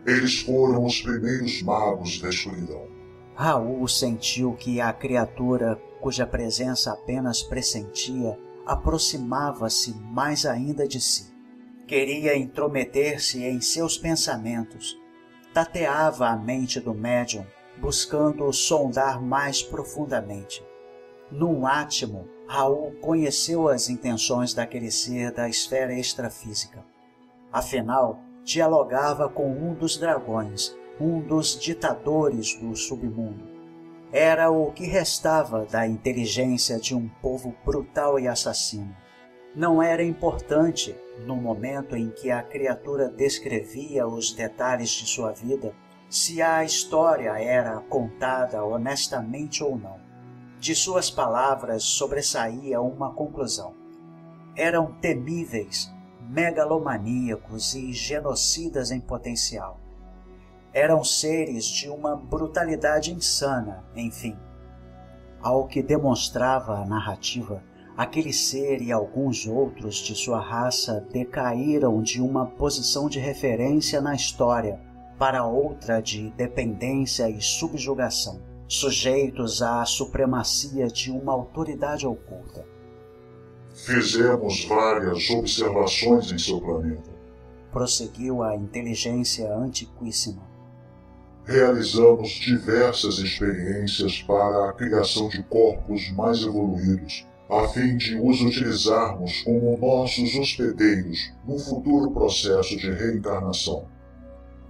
[0.06, 2.86] eles foram os primeiros magos da escuridão.
[3.34, 11.32] Raul sentiu que a criatura, cuja presença apenas pressentia, aproximava-se mais ainda de si.
[11.86, 14.98] Queria intrometer-se em seus pensamentos.
[15.52, 17.44] Tateava a mente do médium,
[17.78, 20.64] buscando sondar mais profundamente.
[21.30, 26.84] Num átimo, Raul conheceu as intenções daquele ser da esfera extrafísica.
[27.50, 33.50] Afinal, dialogava com um dos dragões, um dos ditadores do submundo.
[34.12, 38.94] Era o que restava da inteligência de um povo brutal e assassino.
[39.54, 40.94] Não era importante,
[41.26, 45.74] no momento em que a criatura descrevia os detalhes de sua vida,
[46.08, 49.98] se a história era contada honestamente ou não.
[50.58, 53.74] De suas palavras sobressaía uma conclusão.
[54.54, 55.90] Eram temíveis
[56.32, 59.78] megalomaníacos e genocidas em potencial.
[60.72, 64.34] Eram seres de uma brutalidade insana, enfim.
[65.42, 67.62] Ao que demonstrava a narrativa,
[67.94, 74.14] aquele ser e alguns outros de sua raça decaíram de uma posição de referência na
[74.14, 74.80] história
[75.18, 82.64] para outra de dependência e subjugação, sujeitos à supremacia de uma autoridade oculta.
[83.84, 87.10] Fizemos várias observações em seu planeta.
[87.72, 90.40] Prosseguiu a inteligência antiquíssima.
[91.44, 99.42] Realizamos diversas experiências para a criação de corpos mais evoluídos, a fim de os utilizarmos
[99.42, 103.88] como nossos hospedeiros no futuro processo de reencarnação.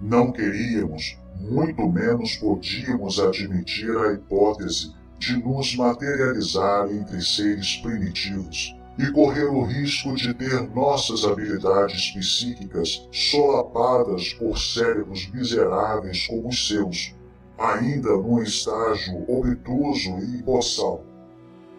[0.01, 9.11] Não queríamos, muito menos podíamos admitir a hipótese de nos materializar entre seres primitivos e
[9.11, 17.15] correr o risco de ter nossas habilidades psíquicas solapadas por cérebros miseráveis como os seus,
[17.57, 21.03] ainda num estágio obtuso e boçal.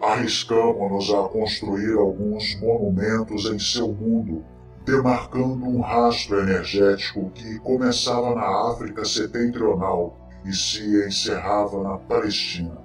[0.03, 4.45] Arriscamos-nos a construir alguns monumentos em seu mundo,
[4.85, 12.77] demarcando um rastro energético que começava na África setentrional e se encerrava na Palestina.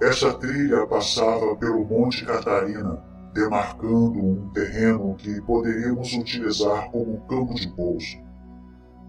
[0.00, 7.68] Essa trilha passava pelo Monte Catarina, demarcando um terreno que poderíamos utilizar como campo de
[7.68, 8.18] pouso.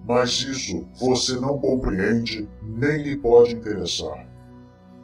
[0.08, 4.28] Mas isso você não compreende nem lhe pode interessar.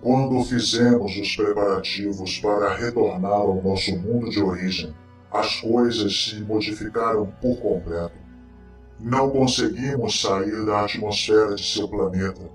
[0.02, 4.96] Quando fizemos os preparativos para retornar ao nosso mundo de origem,
[5.32, 8.18] as coisas se modificaram por completo.
[9.00, 12.50] Não conseguimos sair da atmosfera de seu planeta.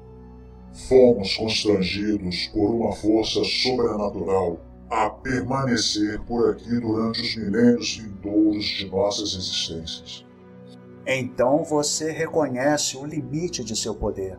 [0.89, 4.59] Fomos constrangidos por uma força sobrenatural
[4.95, 10.25] a permanecer por aqui durante os milênios vindouros de nossas existências.
[11.05, 14.39] Então você reconhece o limite de seu poder.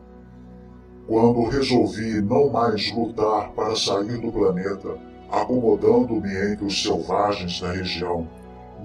[1.07, 4.97] Quando resolvi não mais lutar para sair do planeta,
[5.29, 8.25] acomodando-me entre os selvagens da região,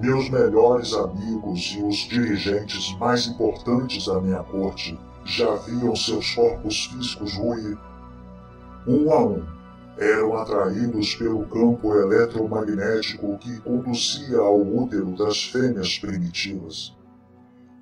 [0.02, 6.86] meus melhores amigos e os dirigentes mais importantes da minha corte já viam seus corpos
[6.86, 7.78] físicos ruir.
[8.88, 9.59] Um a um,
[10.00, 16.96] eram atraídos pelo campo eletromagnético que conduzia ao útero das fêmeas primitivas.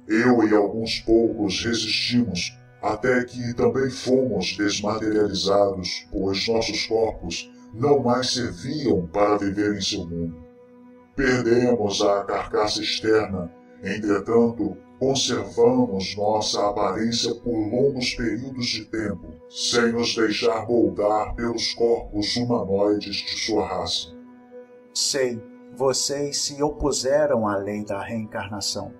[0.09, 8.33] Eu e alguns poucos resistimos até que também fomos desmaterializados, pois nossos corpos não mais
[8.33, 10.45] serviam para viver em seu mundo.
[11.15, 13.53] Perdemos a carcaça externa,
[13.83, 22.37] entretanto, conservamos nossa aparência por longos períodos de tempo, sem nos deixar moldar pelos corpos
[22.37, 24.09] humanoides de sua raça.
[24.95, 25.41] Sei,
[25.77, 28.93] vocês se opuseram à lei da reencarnação.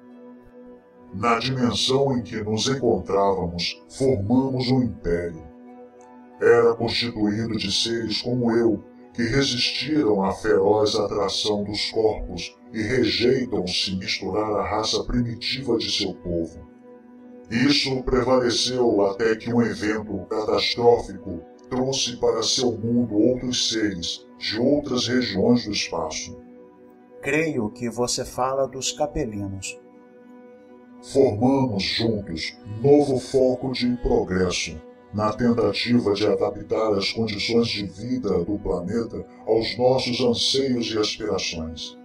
[1.15, 5.43] Na dimensão em que nos encontrávamos, formamos um império.
[6.41, 8.85] Era constituído de seres como eu,
[9.15, 15.91] que resistiram à feroz atração dos corpos e rejeitam se misturar à raça primitiva de
[15.91, 16.68] seu povo.
[17.51, 21.41] Isso prevaleceu até que um evento catastrófico
[21.71, 26.39] trouxe para seu mundo outros seres de outras regiões do espaço.
[27.23, 29.79] Creio que você fala dos capelinos.
[31.03, 34.81] Formamos juntos novo foco de progresso,
[35.15, 41.97] na tentativa de adaptar as condições de vida do planeta aos nossos anseios e aspirações.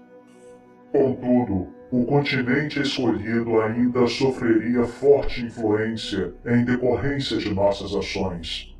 [0.91, 8.75] Contudo, o continente escolhido ainda sofreria forte influência em decorrência de nossas ações.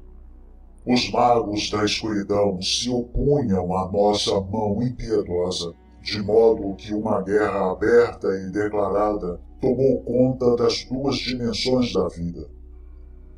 [0.84, 7.74] Os magos da escuridão se opunham à nossa mão impiedosa, de modo que uma guerra
[7.74, 12.50] aberta e declarada tomou conta das duas dimensões da vida.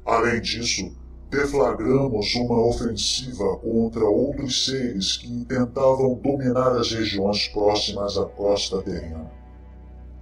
[0.05, 0.89] Além disso,
[1.30, 9.43] deflagramos uma ofensiva contra outros seres que tentavam dominar as regiões próximas à costa terrena.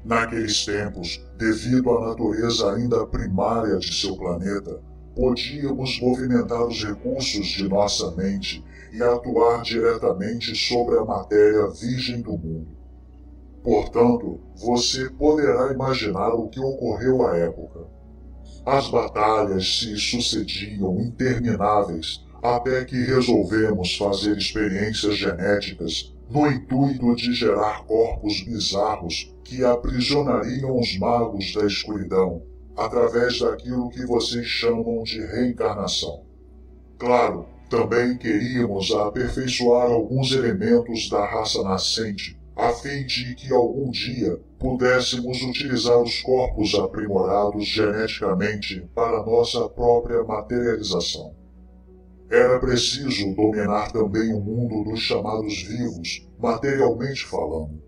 [0.05, 4.81] Naqueles tempos, devido à natureza ainda primária de seu planeta,
[5.15, 12.31] podíamos movimentar os recursos de nossa mente e atuar diretamente sobre a matéria virgem do
[12.31, 12.67] mundo.
[13.63, 17.87] Portanto, você poderá imaginar o que ocorreu à época.
[18.65, 27.85] As batalhas se sucediam intermináveis até que resolvemos fazer experiências genéticas no intuito de gerar
[27.85, 32.43] corpos bizarros que aprisionariam os magos da escuridão
[32.75, 36.23] através daquilo que vocês chamam de reencarnação.
[36.97, 44.39] Claro, também queríamos aperfeiçoar alguns elementos da raça nascente a fim de que algum dia
[44.59, 51.33] pudéssemos utilizar os corpos aprimorados geneticamente para nossa própria materialização.
[52.29, 57.81] Era preciso dominar também o mundo dos chamados vivos, materialmente falando.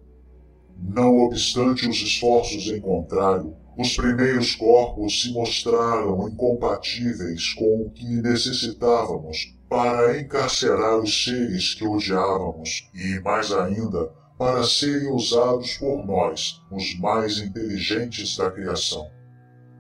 [0.78, 8.06] Não obstante os esforços em contrário, os primeiros corpos se mostraram incompatíveis com o que
[8.06, 16.62] necessitávamos para encarcerar os seres que odiávamos e, mais ainda, para serem usados por nós,
[16.72, 19.10] os mais inteligentes da criação.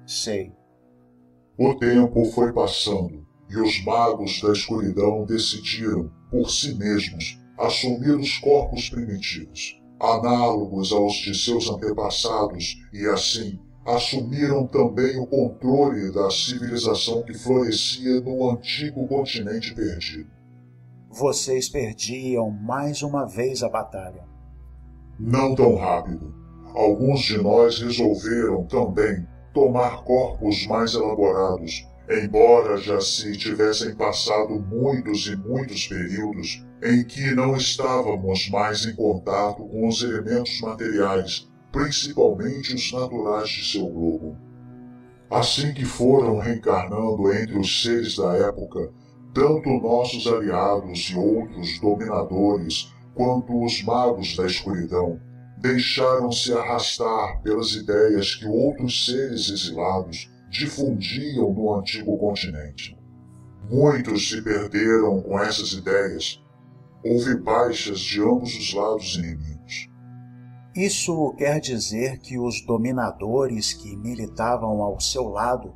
[0.06, 0.52] Sei.
[1.58, 8.38] O tempo foi passando e os magos da escuridão decidiram, por si mesmos, assumir os
[8.40, 17.22] corpos primitivos, análogos aos de seus antepassados, e assim assumiram também o controle da civilização
[17.24, 20.30] que florescia no antigo continente perdido.
[21.10, 24.24] Vocês perdiam mais uma vez a batalha.
[25.20, 26.34] Não tão rápido.
[26.74, 35.28] Alguns de nós resolveram também tomar corpos mais elaborados, embora já se tivessem passado muitos
[35.28, 42.76] e muitos períodos em que não estávamos mais em contato com os elementos materiais, principalmente
[42.76, 44.38] os naturais de seu globo.
[45.32, 48.92] Assim que foram reencarnando entre os seres da época,
[49.34, 55.20] tanto nossos aliados e outros dominadores enquanto os magos da escuridão
[55.58, 62.96] deixaram-se arrastar pelas ideias que outros seres exilados difundiam no antigo continente.
[63.72, 66.45] Muitos se perderam com essas ideias.
[67.08, 69.88] Houve baixas de ambos os lados inimigos.
[70.76, 75.76] Isso quer dizer que os dominadores que militavam ao seu lado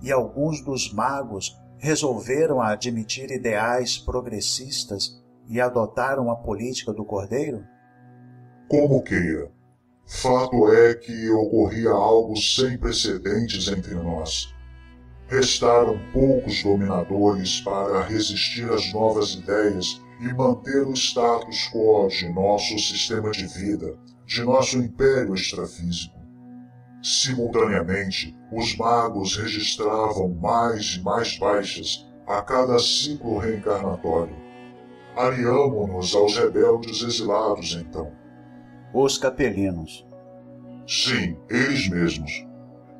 [0.00, 7.64] e alguns dos magos resolveram admitir ideais progressistas e adotaram a política do cordeiro?
[8.68, 9.50] Como queira.
[10.06, 14.54] Fato é que ocorria algo sem precedentes entre nós.
[15.26, 22.78] Restaram poucos dominadores para resistir às novas ideias e manter o status quo de nosso
[22.78, 26.18] sistema de vida, de nosso império extrafísico.
[27.02, 34.36] Simultaneamente, os magos registravam mais e mais baixas a cada ciclo reencarnatório.
[35.16, 38.12] Aliamo-nos aos rebeldes exilados, então.
[38.92, 40.06] Os capelinos.
[40.86, 42.47] Sim, eles mesmos.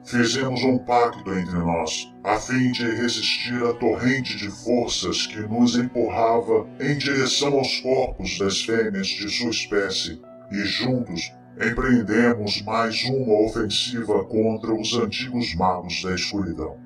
[0.09, 5.76] Fizemos um pacto entre nós, a fim de resistir à torrente de forças que nos
[5.76, 10.18] empurrava em direção aos corpos das fêmeas de sua espécie,
[10.50, 11.30] e juntos
[11.61, 16.78] empreendemos mais uma ofensiva contra os antigos magos da escuridão.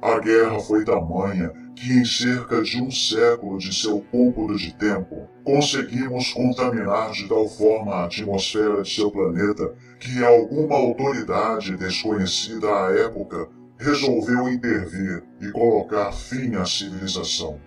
[0.00, 5.28] A guerra foi tamanha que, em cerca de um século de seu cômputo de tempo,
[5.42, 12.90] conseguimos contaminar de tal forma a atmosfera de seu planeta que alguma autoridade desconhecida à
[12.90, 13.46] época
[13.78, 17.60] resolveu intervir e colocar fim à civilização.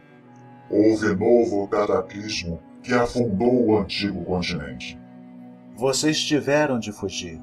[0.67, 4.99] Houve novo cataclismo que afundou o antigo continente.
[5.75, 7.39] Vocês tiveram de fugir.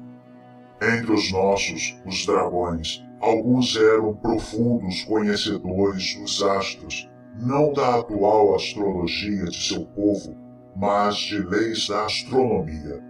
[0.81, 9.45] Entre os nossos, os dragões, alguns eram profundos conhecedores dos astros, não da atual astrologia
[9.45, 10.35] de seu povo,
[10.75, 13.01] mas de leis da astronomia.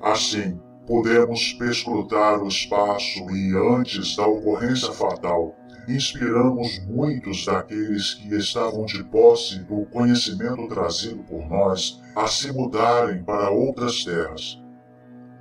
[0.00, 5.54] Assim, pudemos perscrutar o espaço e, antes da ocorrência fatal,
[5.88, 13.22] inspiramos muitos daqueles que estavam de posse do conhecimento trazido por nós a se mudarem
[13.22, 14.60] para outras terras.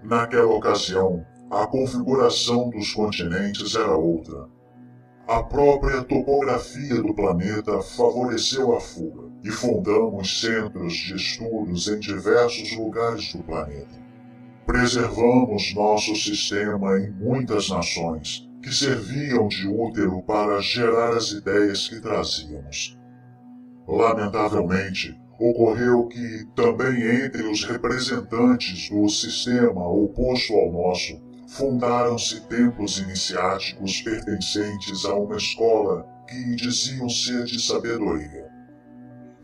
[0.03, 4.47] Naquela ocasião, a configuração dos continentes era outra.
[5.27, 12.75] A própria topografia do planeta favoreceu a fuga e fundamos centros de estudos em diversos
[12.77, 14.04] lugares do planeta.
[14.65, 22.01] Preservamos nosso sistema em muitas nações que serviam de útero para gerar as ideias que
[22.01, 22.97] trazíamos.
[23.87, 34.01] Lamentavelmente, ocorreu que também entre os representantes do sistema oposto ao nosso, fundaram-se templos iniciáticos
[34.01, 38.54] pertencentes a uma escola que diziam ser de sabedoria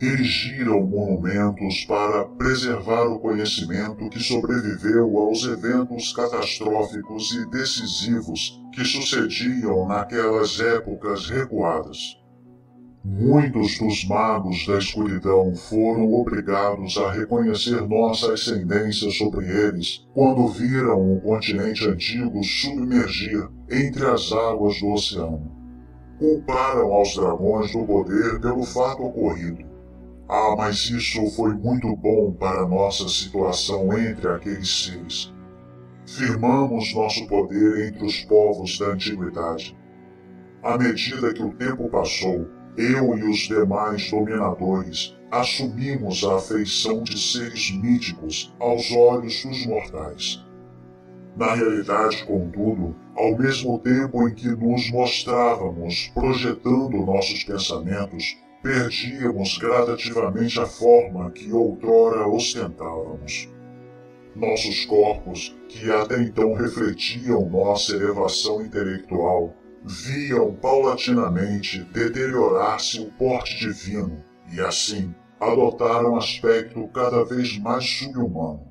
[0.02, 9.86] erigiram monumentos para preservar o conhecimento que sobreviveu aos eventos catastróficos e decisivos que sucediam
[9.86, 12.20] naquelas épocas recuadas.
[13.04, 21.14] Muitos dos magos da escuridão foram obrigados a reconhecer nossa ascendência sobre eles quando viram
[21.14, 25.52] o continente antigo submergir entre as águas do oceano.
[26.18, 29.71] Culparam aos dragões do poder pelo fato ocorrido
[30.28, 35.32] ah, mas isso foi muito bom para nossa situação entre aqueles seres.
[36.06, 39.76] Firmamos nosso poder entre os povos da antiguidade.
[40.62, 47.18] À medida que o tempo passou, eu e os demais dominadores assumimos a afeição de
[47.18, 50.44] seres míticos aos olhos dos mortais.
[51.36, 60.60] Na realidade, contudo, ao mesmo tempo em que nos mostrávamos projetando nossos pensamentos, perdíamos gradativamente
[60.60, 63.48] a forma que outrora ostentávamos.
[64.36, 69.52] Nossos corpos, que até então refletiam nossa elevação intelectual,
[69.84, 78.70] viam paulatinamente deteriorar-se o porte divino e, assim, adotaram aspecto cada vez mais subhumano.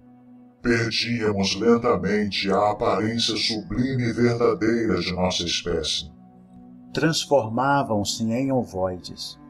[0.62, 6.10] Perdíamos lentamente a aparência sublime e verdadeira de nossa espécie.
[6.94, 9.41] Transformavam-se em ovoides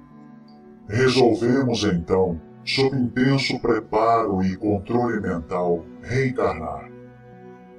[0.92, 6.92] Resolvemos então, sob intenso preparo e controle mental, reencarnar.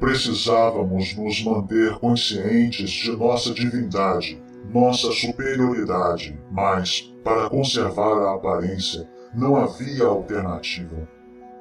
[0.00, 4.42] Precisávamos nos manter conscientes de nossa divindade,
[4.72, 11.06] nossa superioridade, mas, para conservar a aparência, não havia alternativa.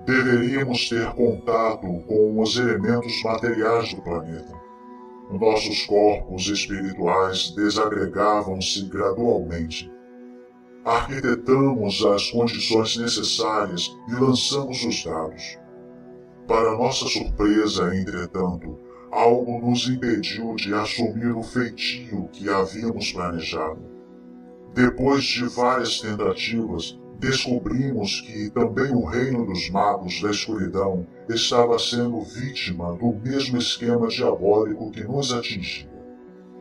[0.05, 4.53] Deveríamos ter contato com os elementos materiais do planeta.
[5.29, 9.91] Nossos corpos espirituais desagregavam-se gradualmente
[10.83, 15.57] arquitetamos as condições necessárias e lançamos os dados.
[16.47, 18.79] Para nossa surpresa, entretanto,
[19.11, 23.81] algo nos impediu de assumir o feitio que havíamos planejado.
[24.73, 32.21] Depois de várias tentativas, descobrimos que também o reino dos magos da escuridão estava sendo
[32.21, 35.90] vítima do mesmo esquema diabólico que nos atingia.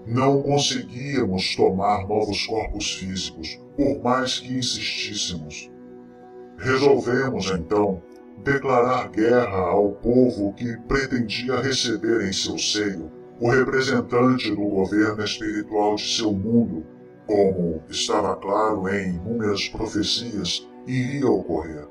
[0.07, 5.71] Não conseguíamos tomar novos corpos físicos, por mais que insistíssemos.
[6.59, 8.03] Resolvemos, então,
[8.43, 15.95] declarar guerra ao povo que pretendia receber em seu seio o representante do governo espiritual
[15.95, 16.85] de seu mundo,
[17.27, 21.89] como estava claro em inúmeras profecias, iria ocorrer.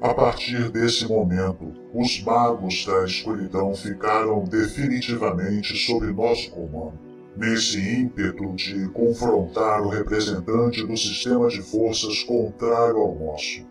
[0.00, 7.11] A partir desse momento, os magos da escuridão ficaram definitivamente sob nosso comando.
[7.34, 13.66] Nesse ímpeto de confrontar o representante do sistema de forças contrário ao nosso,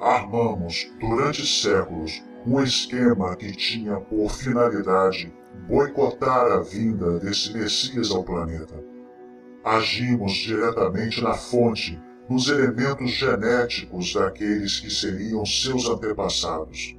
[0.00, 5.32] armamos durante séculos um esquema que tinha por finalidade
[5.68, 8.74] boicotar a vinda desse Messias ao planeta.
[9.64, 16.96] Agimos diretamente na fonte, nos elementos genéticos daqueles que seriam seus antepassados.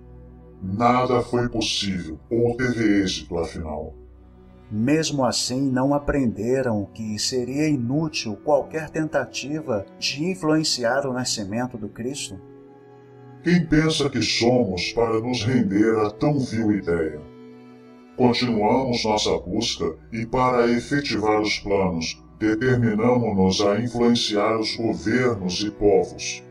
[0.62, 3.99] Nada foi possível ou teve êxito, afinal.
[4.72, 12.40] Mesmo assim, não aprenderam que seria inútil qualquer tentativa de influenciar o nascimento do Cristo?
[13.44, 17.20] Quem pensa que somos para nos render a tão vil ideia?
[18.16, 26.44] Continuamos nossa busca e, para efetivar os planos, determinamos-nos a influenciar os governos e povos.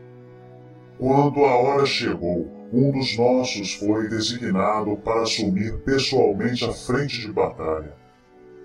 [0.97, 7.31] Quando a hora chegou, um dos nossos foi designado para assumir pessoalmente a frente de
[7.31, 7.98] batalha.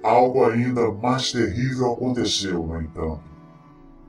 [0.04, 3.22] Algo ainda mais terrível aconteceu, no entanto.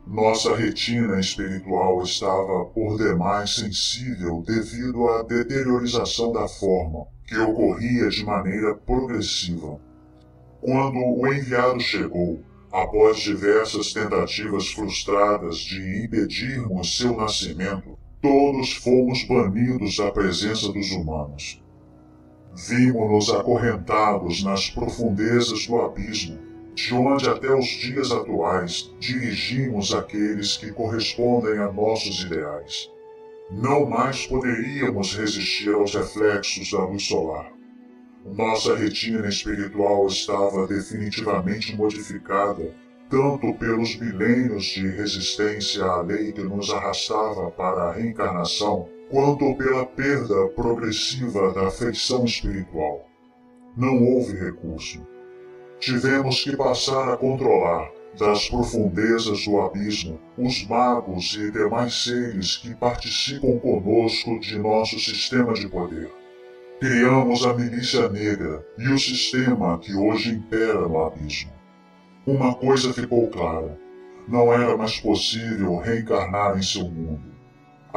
[0.05, 8.25] Nossa retina espiritual estava por demais sensível devido à deteriorização da forma, que ocorria de
[8.25, 9.79] maneira progressiva.
[10.59, 12.43] Quando o enviado chegou,
[12.73, 21.63] após diversas tentativas frustradas de impedirmos seu nascimento, todos fomos banidos da presença dos humanos.
[22.55, 26.39] Vimos-nos acorrentados nas profundezas do abismo
[26.75, 32.89] de onde até os dias atuais dirigimos aqueles que correspondem a nossos ideais.
[33.49, 37.51] Não mais poderíamos resistir aos reflexos da luz solar.
[38.25, 42.73] Nossa retina espiritual estava definitivamente modificada,
[43.09, 49.85] tanto pelos milênios de resistência à lei que nos arrastava para a reencarnação, quanto pela
[49.85, 53.07] perda progressiva da feição espiritual.
[53.77, 55.05] Não houve recurso
[55.79, 62.73] tivemos que passar a controlar, das profundezas do abismo, os magos e demais seres que
[62.73, 66.09] participam conosco de nosso sistema de poder.
[66.79, 71.51] Criamos a milícia negra e o sistema que hoje impera no abismo.
[72.25, 73.77] Uma coisa ficou clara:
[74.27, 77.34] não era mais possível reencarnar em seu mundo.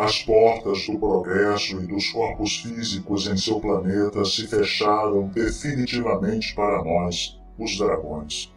[0.00, 6.84] As portas do progresso e dos corpos físicos em seu planeta se fecharam definitivamente para
[6.84, 8.54] nós os dragões.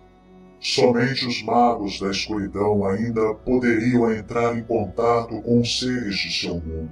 [0.59, 6.53] Somente os magos da escuridão ainda poderiam entrar em contato com os seres de seu
[6.59, 6.91] mundo.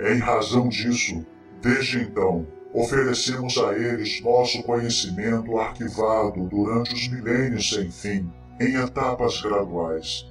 [0.00, 1.22] Em razão disso,
[1.60, 8.26] desde então, oferecemos a eles nosso conhecimento arquivado durante os milênios sem fim,
[8.58, 10.26] em etapas graduais.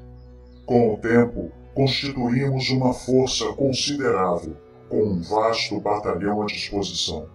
[0.66, 4.58] Com o tempo, constituímos uma força considerável,
[4.90, 7.28] com um vasto batalhão à disposição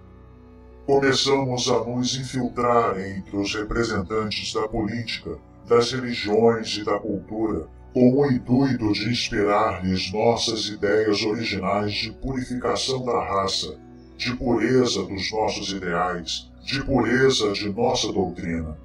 [0.90, 5.38] começamos a nos infiltrar entre os representantes da política,
[5.68, 13.04] das religiões e da cultura, com o intuito de inspirar-lhes nossas ideias originais de purificação
[13.04, 13.78] da raça,
[14.16, 18.76] de pureza dos nossos ideais, de pureza de nossa doutrina.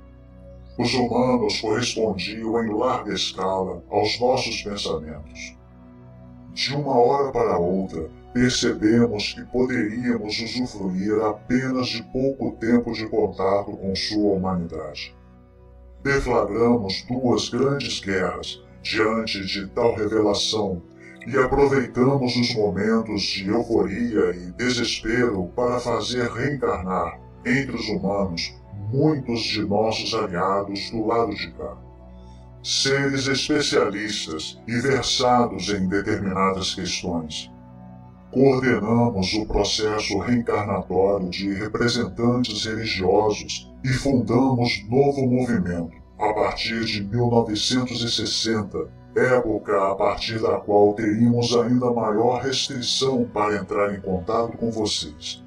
[0.78, 5.56] Os humanos correspondiam em larga escala aos nossos pensamentos.
[6.54, 13.72] De uma hora para outra, percebemos que poderíamos usufruir apenas de pouco tempo de contato
[13.72, 15.16] com sua humanidade.
[16.04, 20.82] Deflagramos duas grandes guerras diante de tal revelação
[21.26, 28.54] e aproveitamos os momentos de euforia e desespero para fazer reencarnar entre os humanos
[28.96, 31.78] muitos de nossos aliados do lado de cá.
[32.64, 37.52] Seres especialistas e versados em determinadas questões
[38.36, 48.90] coordenamos o processo reencarnatório de representantes religiosos e fundamos novo movimento, a partir de 1960,
[49.16, 55.45] época a partir da qual teríamos ainda maior restrição para entrar em contato com vocês.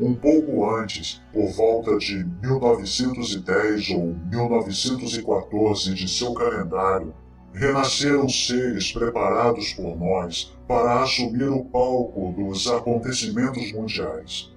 [0.00, 7.12] Um pouco antes, por volta de 1910 ou 1914 de seu calendário,
[7.52, 14.50] renasceram seres preparados por nós para assumir o palco dos acontecimentos mundiais.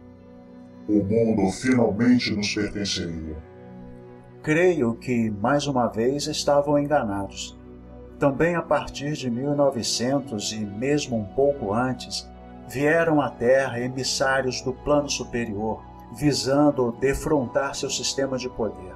[0.87, 3.35] O mundo finalmente nos pertenceria.
[4.41, 7.57] Creio que, mais uma vez, estavam enganados.
[8.17, 12.29] Também a partir de 1900 e mesmo um pouco antes,
[12.73, 15.83] vieram à Terra emissários do plano superior,
[16.15, 18.95] visando defrontar seu sistema de poder.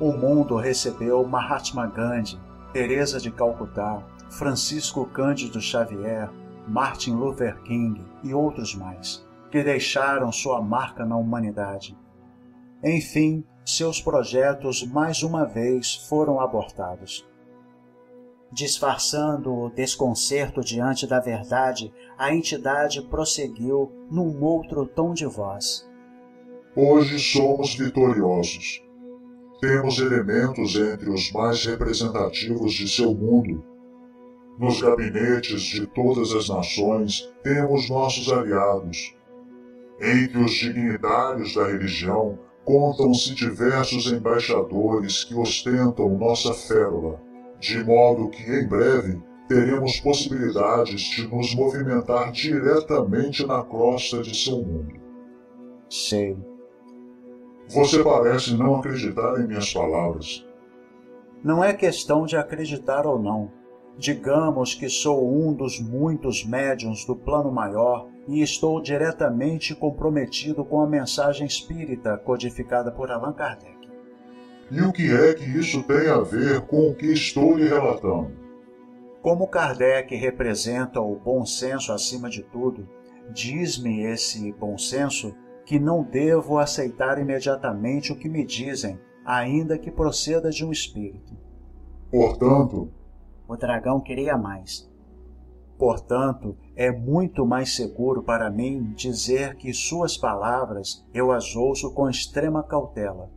[0.00, 2.40] O mundo recebeu Mahatma Gandhi,
[2.72, 6.30] Teresa de Calcutá, Francisco Cândido Xavier,
[6.66, 11.96] Martin Luther King e outros mais, que deixaram sua marca na humanidade.
[12.82, 17.26] Enfim, seus projetos mais uma vez foram abortados.
[18.56, 25.86] Disfarçando o desconcerto diante da verdade, a entidade prosseguiu num outro tom de voz.
[26.74, 28.82] Hoje somos vitoriosos.
[29.60, 33.62] Temos elementos entre os mais representativos de seu mundo.
[34.58, 39.14] Nos gabinetes de todas as nações temos nossos aliados.
[40.00, 47.25] Entre os dignitários da religião contam-se diversos embaixadores que ostentam nossa férola,
[47.58, 54.56] de modo que em breve teremos possibilidades de nos movimentar diretamente na crosta de seu
[54.56, 54.94] mundo.
[55.88, 56.36] Sei.
[57.68, 60.44] Você parece não acreditar em minhas palavras.
[61.42, 63.52] Não é questão de acreditar ou não.
[63.98, 70.80] Digamos que sou um dos muitos médiums do plano maior e estou diretamente comprometido com
[70.80, 73.75] a mensagem espírita codificada por Allan Kardec.
[74.68, 78.32] E o que é que isso tem a ver com o que estou lhe relatando?
[79.22, 82.88] Como Kardec representa o bom senso acima de tudo,
[83.32, 89.90] diz-me esse bom senso que não devo aceitar imediatamente o que me dizem, ainda que
[89.90, 91.32] proceda de um espírito.
[92.10, 92.90] Portanto,
[93.48, 94.90] o dragão queria mais.
[95.78, 102.08] Portanto, é muito mais seguro para mim dizer que suas palavras eu as ouço com
[102.08, 103.30] extrema cautela.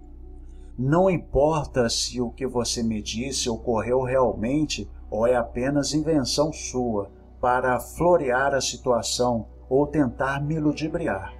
[0.80, 7.11] Não importa se o que você me disse ocorreu realmente ou é apenas invenção sua
[7.41, 11.34] para florear a situação ou tentar me ludibriar.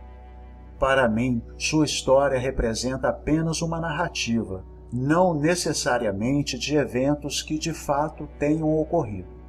[0.78, 8.28] Para mim, sua história representa apenas uma narrativa, não necessariamente de eventos que de fato
[8.38, 9.40] tenham ocorrido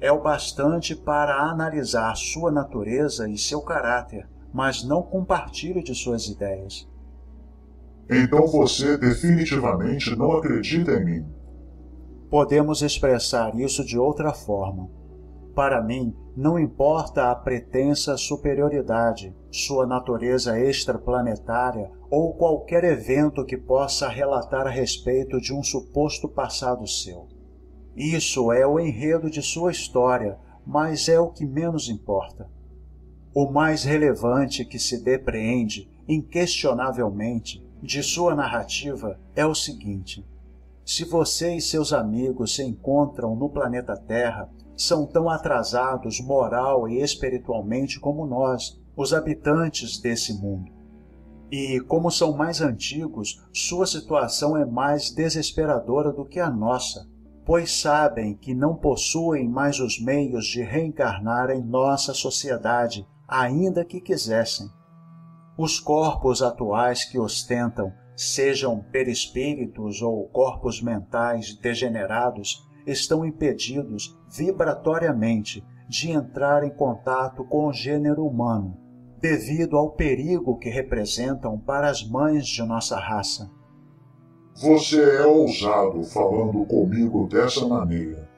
[0.00, 6.28] é o bastante para analisar sua natureza e seu caráter, mas não compartilhe de suas
[6.28, 6.88] ideias.
[8.08, 11.26] Então você definitivamente não acredita em mim?
[12.30, 14.88] Podemos expressar isso de outra forma.
[15.54, 24.08] Para mim, não importa a pretensa superioridade, sua natureza extraplanetária ou qualquer evento que possa
[24.08, 27.26] relatar a respeito de um suposto passado seu.
[27.96, 32.48] Isso é o enredo de sua história, mas é o que menos importa.
[33.34, 40.26] O mais relevante que se depreende, inquestionavelmente, de sua narrativa é o seguinte:
[40.84, 47.00] se você e seus amigos se encontram no planeta Terra, são tão atrasados moral e
[47.00, 50.70] espiritualmente como nós, os habitantes desse mundo.
[51.50, 57.06] E, como são mais antigos, sua situação é mais desesperadora do que a nossa
[57.46, 64.00] pois sabem que não possuem mais os meios de reencarnar em nossa sociedade, ainda que
[64.00, 64.68] quisessem.
[65.58, 76.10] Os corpos atuais que ostentam, sejam perispíritos ou corpos mentais degenerados, estão impedidos vibratoriamente de
[76.10, 78.76] entrar em contato com o gênero humano,
[79.18, 83.50] devido ao perigo que representam para as mães de nossa raça.
[84.56, 88.28] Você é ousado falando comigo dessa maneira.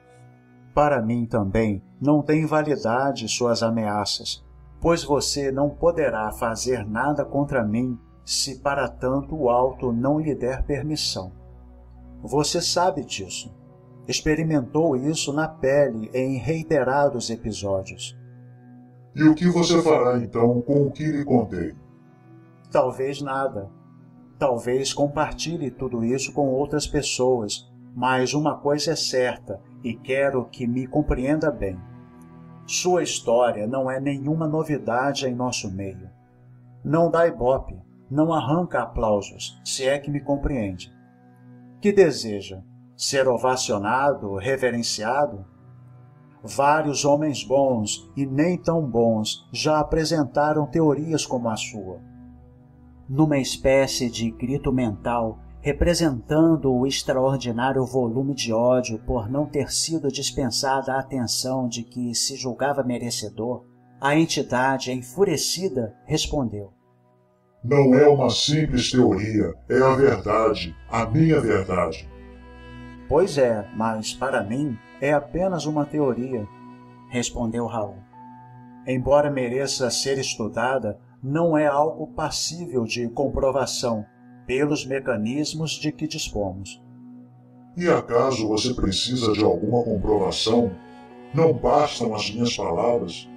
[0.75, 4.45] Para mim também não tem validade suas ameaças,
[4.81, 10.35] pois você não poderá fazer nada contra mim se para tanto o alto não lhe
[10.35, 11.33] der permissão.
[12.23, 13.55] Você sabe disso.
[14.07, 18.17] Experimentou isso na pele em reiterados episódios.
[19.15, 21.75] E o que você fará então com o que lhe contei?
[22.71, 23.71] Talvez nada
[24.39, 30.65] Talvez compartilhe tudo isso com outras pessoas, mas uma coisa é certa e quero que
[30.65, 31.77] me compreenda bem.
[32.71, 36.11] Sua história não é nenhuma novidade em nosso meio.
[36.85, 40.95] Não dá ibope, não arranca aplausos, se é que me compreende.
[41.81, 42.63] Que deseja?
[42.95, 45.47] Ser ovacionado, reverenciado?
[46.45, 52.03] Vários homens bons e nem tão bons já apresentaram teorias como a sua.
[53.09, 55.39] Numa espécie de grito mental,
[55.69, 62.15] representando o extraordinário volume de ódio por não ter sido dispensada a atenção de que
[62.15, 63.67] se julgava merecedor,
[64.01, 66.73] a entidade, enfurecida, respondeu:
[67.63, 72.09] Não é uma simples teoria, é a verdade, a minha verdade.
[73.07, 76.49] Pois é, mas para mim é apenas uma teoria,
[77.11, 77.99] respondeu Raul.
[78.87, 84.07] Embora mereça ser estudada, não é algo passível de comprovação
[84.49, 86.83] pelos mecanismos de que dispomos.
[87.77, 90.73] E acaso você precisa de alguma comprovação?
[91.35, 93.29] Não bastam as minhas palavras?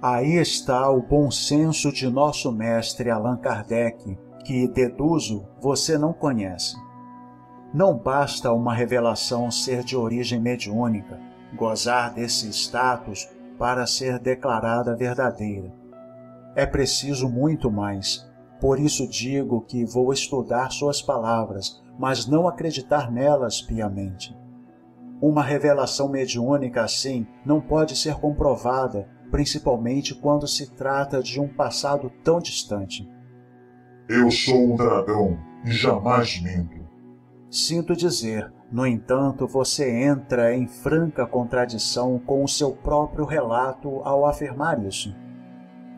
[0.00, 6.76] Aí está o bom senso de nosso mestre Allan Kardec, que, deduzo, você não conhece.
[7.74, 11.20] Não basta uma revelação ser de origem mediúnica,
[11.56, 13.28] gozar desse status
[13.58, 15.74] para ser declarada verdadeira.
[16.54, 18.27] É preciso muito mais.
[18.60, 24.36] Por isso digo que vou estudar suas palavras, mas não acreditar nelas piamente.
[25.20, 32.10] Uma revelação mediúnica assim não pode ser comprovada principalmente quando se trata de um passado
[32.22, 33.08] tão distante.
[34.08, 36.88] Eu sou um dragão e jamais minto.
[37.50, 44.26] Sinto dizer, no entanto, você entra em franca contradição com o seu próprio relato ao
[44.26, 45.14] afirmar isso.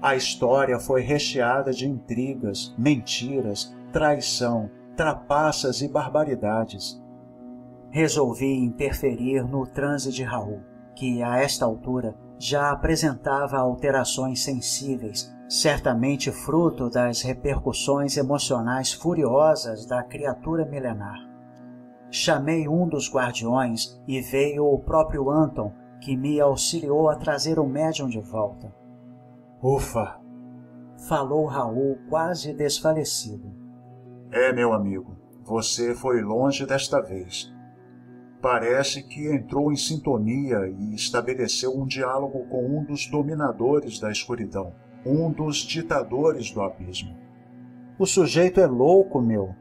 [0.03, 6.99] A história foi recheada de intrigas, mentiras, traição, trapaças e barbaridades.
[7.91, 10.63] Resolvi interferir no transe de Raul,
[10.97, 20.03] que a esta altura já apresentava alterações sensíveis, certamente fruto das repercussões emocionais furiosas da
[20.03, 21.19] criatura milenar.
[22.11, 27.67] Chamei um dos guardiões e veio o próprio Anton, que me auxiliou a trazer o
[27.67, 28.80] médium de volta.
[29.63, 30.21] Ufa!
[31.09, 33.53] Falou Raul quase desfalecido.
[34.31, 37.53] É, meu amigo, você foi longe desta vez
[38.41, 44.73] parece que entrou em sintonia e estabeleceu um diálogo com um dos dominadores da escuridão,
[45.05, 47.17] um dos ditadores do abismo.
[47.99, 49.55] O sujeito é louco, meu,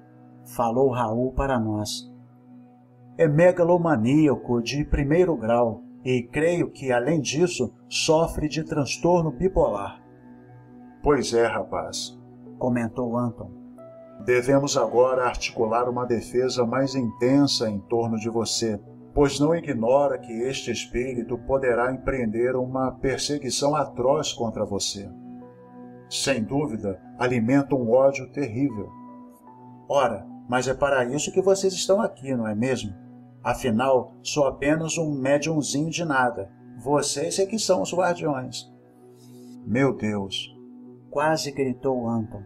[0.56, 2.10] falou Raul para nós.
[3.18, 10.04] É megalomaníaco de primeiro grau e creio que, além disso, sofre de transtorno bipolar.
[11.04, 12.20] Pois é, rapaz,
[12.58, 13.52] comentou Anton.
[14.26, 18.82] Devemos agora articular uma defesa mais intensa em torno de você,
[19.14, 25.08] pois não ignora que este espírito poderá empreender uma perseguição atroz contra você.
[26.10, 28.90] Sem dúvida, alimenta um ódio terrível.
[29.88, 32.96] Ora, mas é para isso que vocês estão aqui, não é mesmo?
[33.44, 36.52] Afinal, sou apenas um médiumzinho de nada.
[36.78, 38.72] Vocês é que são os guardiões.
[39.66, 40.56] Meu Deus!
[41.10, 42.44] Quase gritou Anton.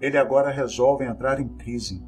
[0.00, 2.04] Ele agora resolve entrar em crise.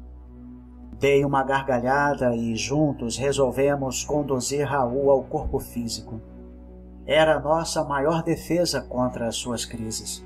[0.99, 6.21] Dei uma gargalhada e juntos resolvemos conduzir Raul ao corpo físico.
[7.05, 10.23] Era a nossa maior defesa contra as suas crises.